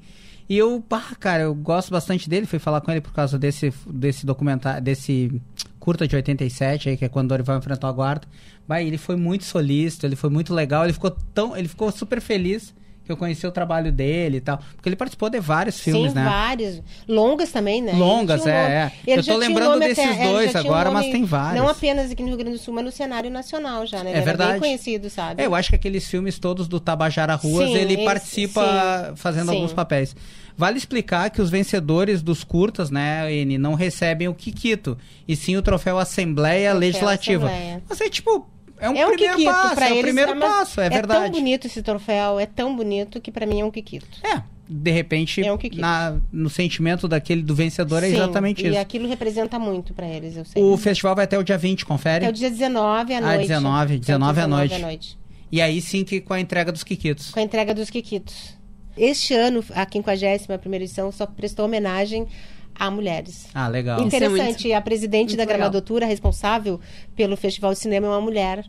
E 0.48 0.56
eu, 0.56 0.80
pá, 0.88 1.02
cara, 1.18 1.42
eu 1.42 1.54
gosto 1.54 1.90
bastante 1.90 2.30
dele, 2.30 2.46
fui 2.46 2.60
falar 2.60 2.80
com 2.80 2.92
ele 2.92 3.00
por 3.00 3.12
causa 3.12 3.36
desse, 3.36 3.74
desse 3.88 4.24
documentário, 4.24 4.80
desse 4.80 5.42
curta 5.86 6.08
de 6.08 6.16
87 6.16 6.88
aí, 6.88 6.96
que 6.96 7.04
é 7.04 7.08
quando 7.08 7.28
Dorival 7.28 7.58
enfrentou 7.58 7.88
a 7.88 7.92
guarda. 7.92 8.26
Bah, 8.66 8.82
ele 8.82 8.98
foi 8.98 9.14
muito 9.14 9.44
solícito, 9.44 10.04
ele 10.04 10.16
foi 10.16 10.28
muito 10.28 10.52
legal, 10.52 10.82
ele 10.82 10.92
ficou 10.92 11.12
tão, 11.32 11.56
ele 11.56 11.68
ficou 11.68 11.92
super 11.92 12.20
feliz 12.20 12.74
que 13.04 13.12
eu 13.12 13.16
conheci 13.16 13.46
o 13.46 13.52
trabalho 13.52 13.92
dele 13.92 14.38
e 14.38 14.40
tal. 14.40 14.58
Porque 14.74 14.88
ele 14.88 14.96
participou 14.96 15.30
de 15.30 15.38
vários 15.38 15.78
filmes, 15.78 16.08
Sim, 16.10 16.18
né? 16.18 16.24
vários. 16.24 16.82
Longas 17.06 17.52
também, 17.52 17.80
né? 17.80 17.92
Longas, 17.92 18.44
um 18.44 18.48
é, 18.48 18.62
nome- 18.62 18.74
é. 18.74 18.92
Eu 19.18 19.22
tô 19.24 19.36
lembrando 19.36 19.70
nome 19.74 19.86
desses 19.86 20.04
até- 20.04 20.24
ele 20.24 20.32
dois 20.32 20.50
tinha 20.50 20.62
um 20.64 20.66
agora, 20.66 20.90
mas 20.90 21.02
nome 21.02 21.12
tem 21.12 21.24
vários. 21.24 21.62
Não 21.62 21.68
apenas 21.70 22.10
aqui 22.10 22.20
no 22.24 22.30
Rio 22.30 22.36
Grande 22.38 22.56
do 22.56 22.58
Sul, 22.60 22.74
mas 22.74 22.84
no 22.84 22.90
cenário 22.90 23.30
nacional 23.30 23.86
já, 23.86 23.98
né? 24.02 24.06
É 24.06 24.12
ele 24.14 24.16
era 24.16 24.24
verdade. 24.24 24.50
bem 24.54 24.60
conhecido, 24.60 25.08
sabe? 25.08 25.40
É, 25.40 25.46
eu 25.46 25.54
acho 25.54 25.68
que 25.70 25.76
aqueles 25.76 26.04
filmes 26.10 26.36
todos 26.40 26.66
do 26.66 26.80
Tabajara 26.80 27.36
Ruas, 27.36 27.68
Sim, 27.68 27.76
ele 27.76 28.04
participa 28.04 29.10
sim, 29.10 29.16
fazendo 29.16 29.52
alguns 29.52 29.72
papéis. 29.72 30.16
Vale 30.56 30.78
explicar 30.78 31.28
que 31.30 31.42
os 31.42 31.50
vencedores 31.50 32.22
dos 32.22 32.42
curtas, 32.42 32.90
né, 32.90 33.30
N, 33.32 33.58
não 33.58 33.74
recebem 33.74 34.26
o 34.28 34.34
Kikito, 34.34 34.96
e 35.28 35.36
sim 35.36 35.56
o 35.56 35.62
troféu 35.62 35.98
Assembleia 35.98 36.70
Troféu 36.70 36.80
Legislativa. 36.80 37.46
Assembleia. 37.46 37.82
Mas 37.88 38.00
é 38.00 38.08
tipo, 38.08 38.46
é 38.78 38.88
um 38.88 38.96
É 38.96 39.06
um 39.06 39.10
primeiro 39.10 39.36
Kikito 39.36 39.52
passo, 39.54 39.80
é 39.80 39.92
o 39.92 40.00
primeiro 40.00 40.36
mas 40.36 40.50
passo, 40.50 40.80
é, 40.80 40.86
É 40.86 40.88
tão 40.88 40.96
verdade. 40.96 41.32
bonito 41.32 41.66
esse 41.66 41.82
troféu, 41.82 42.40
é 42.40 42.46
tão 42.46 42.74
bonito 42.74 43.20
que 43.20 43.30
pra 43.30 43.44
mim 43.46 43.60
é 43.60 43.64
um 43.66 43.70
Kikito. 43.70 44.06
É, 44.24 44.42
de 44.68 44.90
repente, 44.90 45.42
É 45.44 45.52
um 45.52 45.58
na- 45.74 46.16
no 46.32 46.48
sentimento 46.48 47.06
daquele 47.06 47.42
do 47.42 47.54
vencedor 47.54 48.02
é 48.02 48.08
Sim, 48.08 48.14
exatamente 48.14 48.64
e 48.66 48.70
isso. 48.70 48.78
aquilo 48.78 49.06
representa 49.06 49.58
muito 49.58 49.92
pra 49.92 50.08
eles, 50.08 50.36
eu 50.38 50.44
sei. 50.46 50.62
O 50.62 50.76
festival 50.78 51.14
vai 51.14 51.24
até 51.24 51.38
o 51.38 51.42
dia 51.44 51.58
20, 51.58 51.84
confere? 51.84 52.24
É 52.24 52.28
o 52.30 52.32
dia 52.32 52.50
19 52.50 53.12
à 53.14 53.18
Ah, 53.18 53.20
noite. 53.20 53.40
19, 53.42 53.92
É 53.92 53.96
o 53.96 54.00
19 54.00 54.40
à 54.40 54.48
noite. 54.48 54.78
noite. 54.80 55.18
E 55.52 55.60
aí 55.60 55.80
sim 55.80 56.02
que 56.02 56.20
com 56.20 56.32
a 56.34 56.40
entrega 56.40 56.72
dos 56.72 56.82
Kikitos. 56.82 57.30
Com 57.30 57.38
a 57.38 57.42
entrega 57.42 57.72
dos 57.72 57.88
Kikitos. 57.90 58.55
Este 58.96 59.34
ano, 59.34 59.62
a 59.74 59.86
51 59.90 60.58
primeira 60.58 60.84
edição 60.84 61.12
só 61.12 61.26
prestou 61.26 61.64
homenagem 61.66 62.26
a 62.74 62.90
mulheres. 62.90 63.46
Ah, 63.54 63.68
legal. 63.68 63.96
Isso 63.98 64.14
é 64.14 64.18
Interessante, 64.18 64.72
a 64.72 64.80
presidente 64.80 65.28
muito 65.30 65.36
da 65.38 65.42
legal. 65.44 65.58
gramadotura 65.58 66.06
responsável 66.06 66.80
pelo 67.14 67.36
Festival 67.36 67.72
de 67.72 67.78
Cinema 67.78 68.06
é 68.06 68.10
uma 68.10 68.20
mulher. 68.20 68.64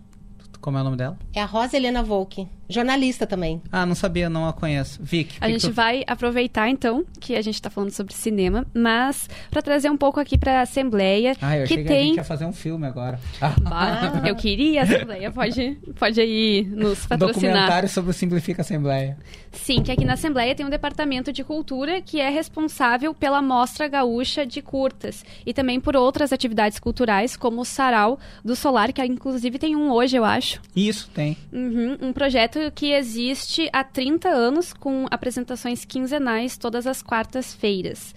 Como 0.62 0.78
é 0.78 0.82
o 0.82 0.84
nome 0.84 0.98
dela? 0.98 1.18
É 1.34 1.42
a 1.42 1.46
Rosa 1.46 1.78
Helena 1.78 2.04
Volk, 2.04 2.48
jornalista 2.70 3.26
também. 3.26 3.62
Ah, 3.72 3.86
não 3.86 3.96
sabia, 3.96 4.30
não 4.30 4.48
a 4.48 4.54
conheço. 4.54 5.00
Vic, 5.02 5.36
A 5.40 5.50
gente 5.50 5.68
tu- 5.68 5.74
vai 5.74 6.04
aproveitar 6.08 6.70
então 6.70 7.06
que 7.20 7.36
a 7.36 7.42
gente 7.42 7.56
está 7.56 7.70
falando 7.70 7.92
sobre 7.92 8.14
cinema, 8.14 8.66
mas 8.74 9.30
para 9.50 9.62
trazer 9.62 9.90
um 9.90 9.98
pouco 9.98 10.20
aqui 10.20 10.38
para 10.38 10.60
a 10.60 10.62
Assembleia, 10.62 11.36
Ah, 11.42 11.58
eu 11.58 11.64
achei 11.64 11.78
que 11.78 11.84
que 11.84 11.90
a 11.90 11.94
gente 11.96 12.06
tem 12.08 12.16
ia 12.16 12.24
fazer 12.24 12.46
um 12.46 12.54
filme 12.54 12.86
agora. 12.86 13.20
Ah, 13.42 13.54
Bah, 13.62 14.24
eu 14.28 14.36
queria 14.36 14.82
a 14.82 14.84
Assembleia, 14.84 15.32
pode, 15.32 15.78
pode 15.98 16.20
aí 16.22 16.64
nos 16.70 17.06
um 17.06 17.08
patrocinar. 17.08 17.18
documentário 17.54 17.90
sobre 17.90 18.12
o 18.12 18.14
Simplifica 18.14 18.62
Assembleia. 18.62 19.18
Sim, 19.52 19.82
que 19.84 19.92
aqui 19.92 20.06
na 20.06 20.14
Assembleia 20.14 20.54
tem 20.54 20.66
um 20.66 20.70
departamento 20.70 21.32
de 21.32 21.44
cultura 21.44 22.02
que 22.02 22.20
é 22.20 22.30
responsável 22.30 23.14
pela 23.14 23.42
Mostra 23.42 23.88
Gaúcha 23.88 24.46
de 24.46 24.62
Curtas 24.62 25.26
e 25.46 25.54
também 25.54 25.80
por 25.80 25.96
outras 25.96 26.32
atividades 26.32 26.80
culturais, 26.80 27.36
como 27.36 27.62
o 27.62 27.66
Sarau 27.66 28.20
do 28.44 28.56
Solar, 28.56 28.92
que 28.94 29.04
inclusive 29.04 29.58
tem 29.58 29.76
um 29.76 29.92
hoje, 29.92 30.16
eu 30.18 30.24
acho. 30.26 30.62
Isso, 30.76 31.10
tem. 31.14 31.38
Uhum, 31.52 31.98
um 32.02 32.14
projeto 32.14 32.57
que 32.76 32.94
existe 32.94 33.70
há 33.74 33.84
30 33.84 34.30
anos, 34.30 34.74
com 34.74 35.06
apresentações 35.10 35.86
quinzenais 35.86 36.58
todas 36.58 36.88
as 36.88 37.02
quartas-feiras. 37.02 38.14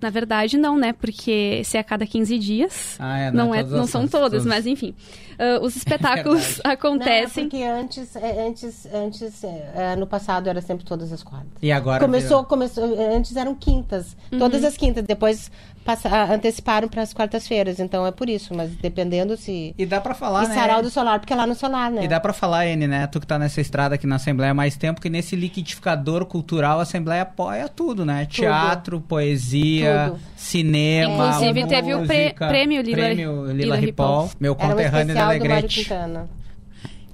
Na 0.00 0.10
verdade, 0.10 0.56
não, 0.56 0.78
né? 0.78 0.92
Porque 0.92 1.62
se 1.64 1.76
é 1.76 1.80
a 1.80 1.84
cada 1.84 2.06
15 2.06 2.38
dias. 2.38 2.96
Ah, 2.98 3.18
é, 3.18 3.30
não, 3.30 3.46
não 3.48 3.54
é 3.54 3.58
é, 3.58 3.62
todas 3.62 3.76
não 3.76 3.84
as 3.84 3.90
são 3.90 4.08
todas, 4.08 4.30
todas. 4.30 4.46
mas 4.46 4.66
enfim. 4.66 4.94
Ah, 5.38 5.58
os 5.62 5.74
espetáculos 5.76 6.60
Não, 6.64 6.70
acontecem. 6.72 7.44
é 7.44 7.48
porque 7.48 7.62
antes, 7.64 8.16
é, 8.16 8.46
antes, 8.46 8.86
antes 8.92 9.44
é, 9.44 9.72
é, 9.74 9.96
no 9.96 10.06
passado 10.06 10.48
era 10.48 10.60
sempre 10.60 10.84
todas 10.84 11.12
as 11.12 11.22
quartas. 11.22 11.50
E 11.62 11.70
agora. 11.72 12.00
Começou, 12.00 12.28
virou- 12.28 12.44
começou, 12.44 13.00
é, 13.00 13.14
antes 13.16 13.36
eram 13.36 13.54
quintas, 13.54 14.16
todas 14.38 14.64
as 14.64 14.76
quintas, 14.76 15.04
depois 15.04 15.50
passa, 15.84 16.08
anteciparam 16.32 16.88
para 16.88 17.02
as 17.02 17.12
quartas-feiras, 17.14 17.80
então 17.80 18.06
é 18.06 18.10
por 18.12 18.28
isso, 18.28 18.54
mas 18.54 18.70
dependendo 18.76 19.34
se... 19.36 19.74
E 19.78 19.86
dá 19.86 19.98
pra 20.00 20.14
falar, 20.14 20.44
e 20.44 20.48
né? 20.48 20.54
Sarau 20.54 20.82
do 20.82 20.90
Solar, 20.90 21.18
porque 21.18 21.32
é 21.32 21.36
lá 21.36 21.46
no 21.46 21.54
Solar, 21.54 21.90
né? 21.90 22.04
E 22.04 22.08
dá 22.08 22.20
pra 22.20 22.32
falar, 22.34 22.66
N, 22.66 22.86
né? 22.86 23.06
Tu 23.06 23.18
que 23.18 23.26
tá 23.26 23.38
nessa 23.38 23.60
estrada 23.62 23.94
aqui 23.94 24.06
na 24.06 24.16
Assembleia 24.16 24.50
há 24.52 24.54
mais 24.54 24.76
tempo, 24.76 25.00
que 25.00 25.08
nesse 25.08 25.34
liquidificador 25.36 26.26
cultural 26.26 26.78
a 26.78 26.82
Assembleia 26.82 27.22
apoia 27.22 27.66
tudo, 27.68 28.04
né? 28.04 28.26
Teatro, 28.26 29.00
poesia, 29.00 29.86
Tudo. 29.89 29.89
Cinema, 30.36 31.26
Inclusive, 31.28 31.60
música, 31.62 31.68
teve 31.82 31.94
o 31.94 32.06
pre- 32.06 32.32
prêmio 32.34 32.82
Lila- 32.82 32.96
prêmio 32.96 33.32
Lila, 33.46 33.52
Lila 33.52 33.76
Ripoll, 33.76 34.06
Ripoll. 34.22 34.30
meu 34.40 34.54
conterrâneo 34.54 35.14
Mário 35.14 35.28
Alegrete. 35.28 35.88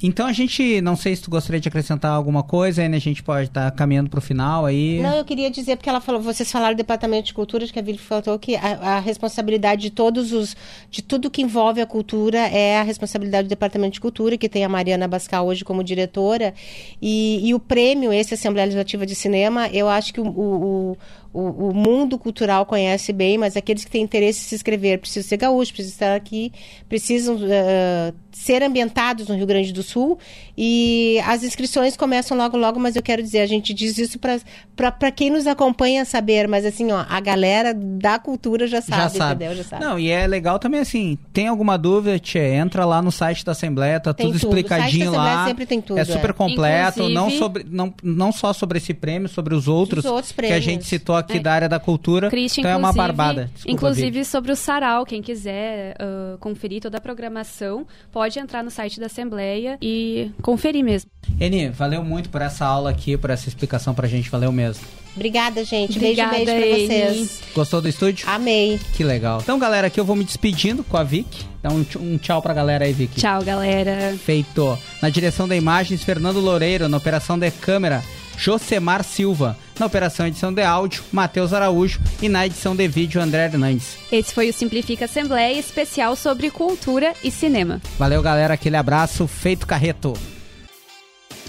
Então 0.03 0.27
a 0.27 0.33
gente, 0.33 0.83
não 0.83 0.95
sei 0.95 1.17
se 1.17 1.23
tu 1.23 1.31
gostaria 1.31 1.59
de 1.59 1.69
acrescentar 1.69 2.13
alguma 2.13 2.43
coisa, 2.43 2.83
N, 2.85 2.95
a 2.95 3.01
gente 3.01 3.23
pode 3.23 3.49
estar 3.49 3.71
caminhando 3.71 4.11
pro 4.11 4.21
final 4.21 4.67
aí. 4.67 5.01
Não, 5.01 5.17
eu 5.17 5.25
queria 5.25 5.51
dizer, 5.51 5.75
porque 5.77 5.89
ela 5.89 6.03
falou, 6.03 6.21
vocês 6.21 6.53
falaram 6.53 6.75
do 6.75 6.77
departamento 6.77 7.29
de 7.29 7.33
cultura, 7.35 7.65
acho 7.65 7.73
que 7.73 7.79
a 7.79 7.83
Vivi 7.83 7.97
falou 7.97 8.39
que 8.39 8.57
a, 8.57 8.97
a 8.97 9.01
responsabilidade 9.01 9.81
de 9.81 9.91
todos 9.91 10.33
os, 10.33 10.55
de 10.91 11.01
tudo 11.03 11.31
que 11.31 11.41
envolve 11.41 11.81
a 11.81 11.87
cultura 11.87 12.41
é 12.41 12.77
a 12.79 12.83
responsabilidade 12.83 13.49
do 13.49 13.49
departamento 13.49 13.95
de 13.95 14.01
cultura, 14.01 14.37
que 14.37 14.51
tem 14.51 14.67
a 14.67 14.69
Mariana 14.69 15.09
Bascal 15.09 15.47
hoje 15.47 15.65
como 15.65 15.83
diretora, 15.83 16.53
e, 17.01 17.49
e 17.49 17.55
o 17.55 17.59
prêmio, 17.59 18.13
esse 18.13 18.35
Assembleia 18.35 18.67
Legislativa 18.67 19.07
de 19.07 19.15
Cinema, 19.15 19.67
eu 19.69 19.89
acho 19.89 20.13
que 20.13 20.21
o, 20.21 20.27
o, 20.29 20.99
o, 21.37 21.69
o 21.69 21.75
mundo 21.75 22.19
cultural 22.19 22.65
conhece 22.65 23.13
bem, 23.13 23.37
mas 23.37 23.59
aqueles 23.59 23.85
que 23.85 23.91
têm 23.91 24.03
interesse 24.03 24.41
em 24.41 24.49
se 24.49 24.55
inscrever 24.55 24.99
precisam 24.99 25.29
ser 25.29 25.37
gaúchos, 25.37 25.71
precisam 25.71 25.93
estar 25.93 26.17
aqui, 26.17 26.51
precisam 26.89 27.39
eh, 27.43 28.15
ser 28.39 28.63
ambientados 28.63 29.29
no 29.29 29.35
Rio 29.35 29.47
Grande 29.47 29.73
do 29.73 29.83
Sul 29.83 30.19
e 30.57 31.19
as 31.27 31.43
inscrições 31.43 31.97
começam 31.97 32.37
logo 32.37 32.57
logo, 32.57 32.79
mas 32.79 32.95
eu 32.95 33.03
quero 33.03 33.23
dizer, 33.23 33.41
a 33.41 33.47
gente 33.47 33.73
diz 33.73 33.97
isso 33.97 34.19
para 34.19 35.11
quem 35.11 35.31
nos 35.31 35.47
acompanha 35.47 36.05
saber, 36.05 36.47
mas 36.47 36.65
assim, 36.67 36.93
ó, 36.93 37.05
a 37.09 37.19
galera 37.19 37.73
da 37.75 38.19
cultura 38.19 38.67
já 38.67 38.83
sabe, 38.83 39.03
já 39.03 39.09
sabe. 39.09 39.45
entendeu? 39.45 39.57
Já 39.57 39.65
sabe. 39.69 39.85
Não, 39.85 39.99
e 39.99 40.11
é 40.11 40.27
legal 40.27 40.59
também 40.59 40.81
assim, 40.81 41.19
tem 41.33 41.49
alguma 41.49 41.79
dúvida, 41.79 42.19
tchê, 42.19 42.39
entra 42.55 42.85
lá 42.85 43.01
no 43.01 43.11
site 43.11 43.43
da 43.45 43.53
Assembleia, 43.53 43.99
tá 43.99 44.13
Tem 44.13 44.27
tudo 44.27 44.39
tudo. 44.39 44.49
O 44.51 44.55
site 44.55 44.65
explicadinho 44.65 45.05
da 45.07 45.11
Assembleia 45.19 45.37
lá. 45.39 45.47
sempre 45.47 45.67
tem 45.67 45.81
tudo, 45.81 45.99
é 45.99 46.05
super 46.05 46.31
é. 46.31 46.33
completo, 46.35 47.01
não, 47.09 47.29
Inclusive- 47.29 47.39
sobre, 47.39 47.67
não, 47.71 47.95
não 48.03 48.33
só 48.33 48.53
sobre 48.53 48.77
esse 48.79 48.93
prêmio, 48.93 49.29
sobre 49.31 49.55
os 49.55 49.67
outros, 49.67 50.05
Os 50.05 50.11
outros 50.11 50.33
que 50.33 50.47
a 50.53 50.61
gente 50.61 50.85
citou 50.85 51.17
aqui 51.17 51.39
É. 51.39 51.41
da 51.41 51.53
área 51.53 51.69
da 51.71 51.81
cultura. 51.81 52.29
Christian, 52.29 52.61
então 52.61 52.71
é 52.73 52.77
uma 52.77 52.91
inclusive- 52.91 53.07
barbada. 53.17 53.45
Desculpa, 53.55 53.71
inclusive 53.73 54.11
Vivi. 54.11 54.25
sobre 54.27 54.53
o 54.53 54.57
Sarau, 54.57 55.05
quem 55.07 55.23
quiser 55.23 55.97
ah, 55.99 56.37
conferir 56.39 56.83
toda 56.83 56.99
a 56.99 57.01
programação, 57.01 57.87
pode 58.13 58.26
entrar 58.39 58.63
no 58.63 58.71
site 58.71 58.99
da 58.99 59.07
Assembleia 59.07 59.79
e 59.81 60.31
conferir 60.43 60.85
mesmo. 60.85 61.11
Eni, 61.41 61.69
valeu 61.69 62.03
muito 62.05 62.29
por 62.31 62.41
essa 62.43 62.65
aula 62.65 62.91
aqui, 62.91 63.17
por 63.17 63.31
essa 63.31 63.49
explicação 63.49 63.95
pra 63.95 64.09
gente, 64.09 64.29
valeu 64.31 64.51
mesmo. 64.53 64.85
Obrigada, 65.15 65.65
gente. 65.65 65.97
Obrigada, 65.97 66.33
beijo, 66.37 66.47
beijo 66.53 66.87
pra 66.89 66.95
vocês. 67.15 67.41
Gostou 67.55 67.81
do 67.81 67.89
estúdio? 67.89 68.29
Amei. 68.29 68.79
Que 68.95 69.03
legal. 69.03 69.41
Então, 69.43 69.59
galera, 69.59 69.87
aqui 69.87 69.99
eu 69.99 70.05
vou 70.05 70.15
me 70.15 70.25
despedindo 70.25 70.85
com 70.85 70.97
a 70.97 71.03
Vic. 71.03 71.45
Dá 71.63 71.71
um, 71.71 71.83
tch- 71.83 71.97
um 71.97 72.19
tchau 72.19 72.43
pra 72.43 72.53
galera 72.53 72.85
aí, 72.85 72.93
Vic. 72.93 73.19
Tchau, 73.19 73.43
galera. 73.43 74.15
Feito. 74.23 74.79
Na 75.01 75.09
direção 75.09 75.49
da 75.49 75.57
imagens, 75.57 76.03
Fernando 76.05 76.39
Loureiro. 76.39 76.87
Na 76.89 76.99
operação 76.99 77.39
de 77.39 77.51
câmera, 77.51 78.03
Josemar 78.37 79.03
Silva. 79.03 79.57
Na 79.79 79.87
operação 79.87 80.27
edição 80.27 80.53
de 80.53 80.63
áudio, 80.63 81.05
Matheus 81.13 81.53
Araújo. 81.53 82.01
E 82.23 82.29
na 82.29 82.47
edição 82.47 82.75
de 82.75 82.89
vídeo, 82.89 83.21
André 83.21 83.45
Hernandes. 83.45 83.97
Esse 84.11 84.33
foi 84.33 84.49
o 84.49 84.53
Simplifica 84.53 85.05
Assembleia 85.05 85.59
especial 85.59 86.17
sobre 86.17 86.51
cultura 86.51 87.13
e 87.23 87.31
cinema. 87.31 87.81
Valeu, 87.99 88.23
galera. 88.23 88.55
Aquele 88.55 88.77
abraço. 88.77 89.27
Feito 89.27 89.67
carreto. 89.67 90.15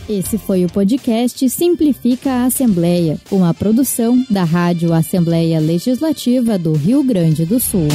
Esse 0.09 0.37
foi 0.37 0.63
o 0.63 0.69
podcast 0.69 1.49
Simplifica 1.49 2.31
a 2.31 2.45
Assembleia, 2.45 3.17
uma 3.29 3.53
produção 3.53 4.25
da 4.29 4.45
Rádio 4.45 4.93
Assembleia 4.93 5.59
Legislativa 5.59 6.57
do 6.57 6.71
Rio 6.73 7.03
Grande 7.03 7.45
do 7.45 7.59
Sul. 7.59 7.89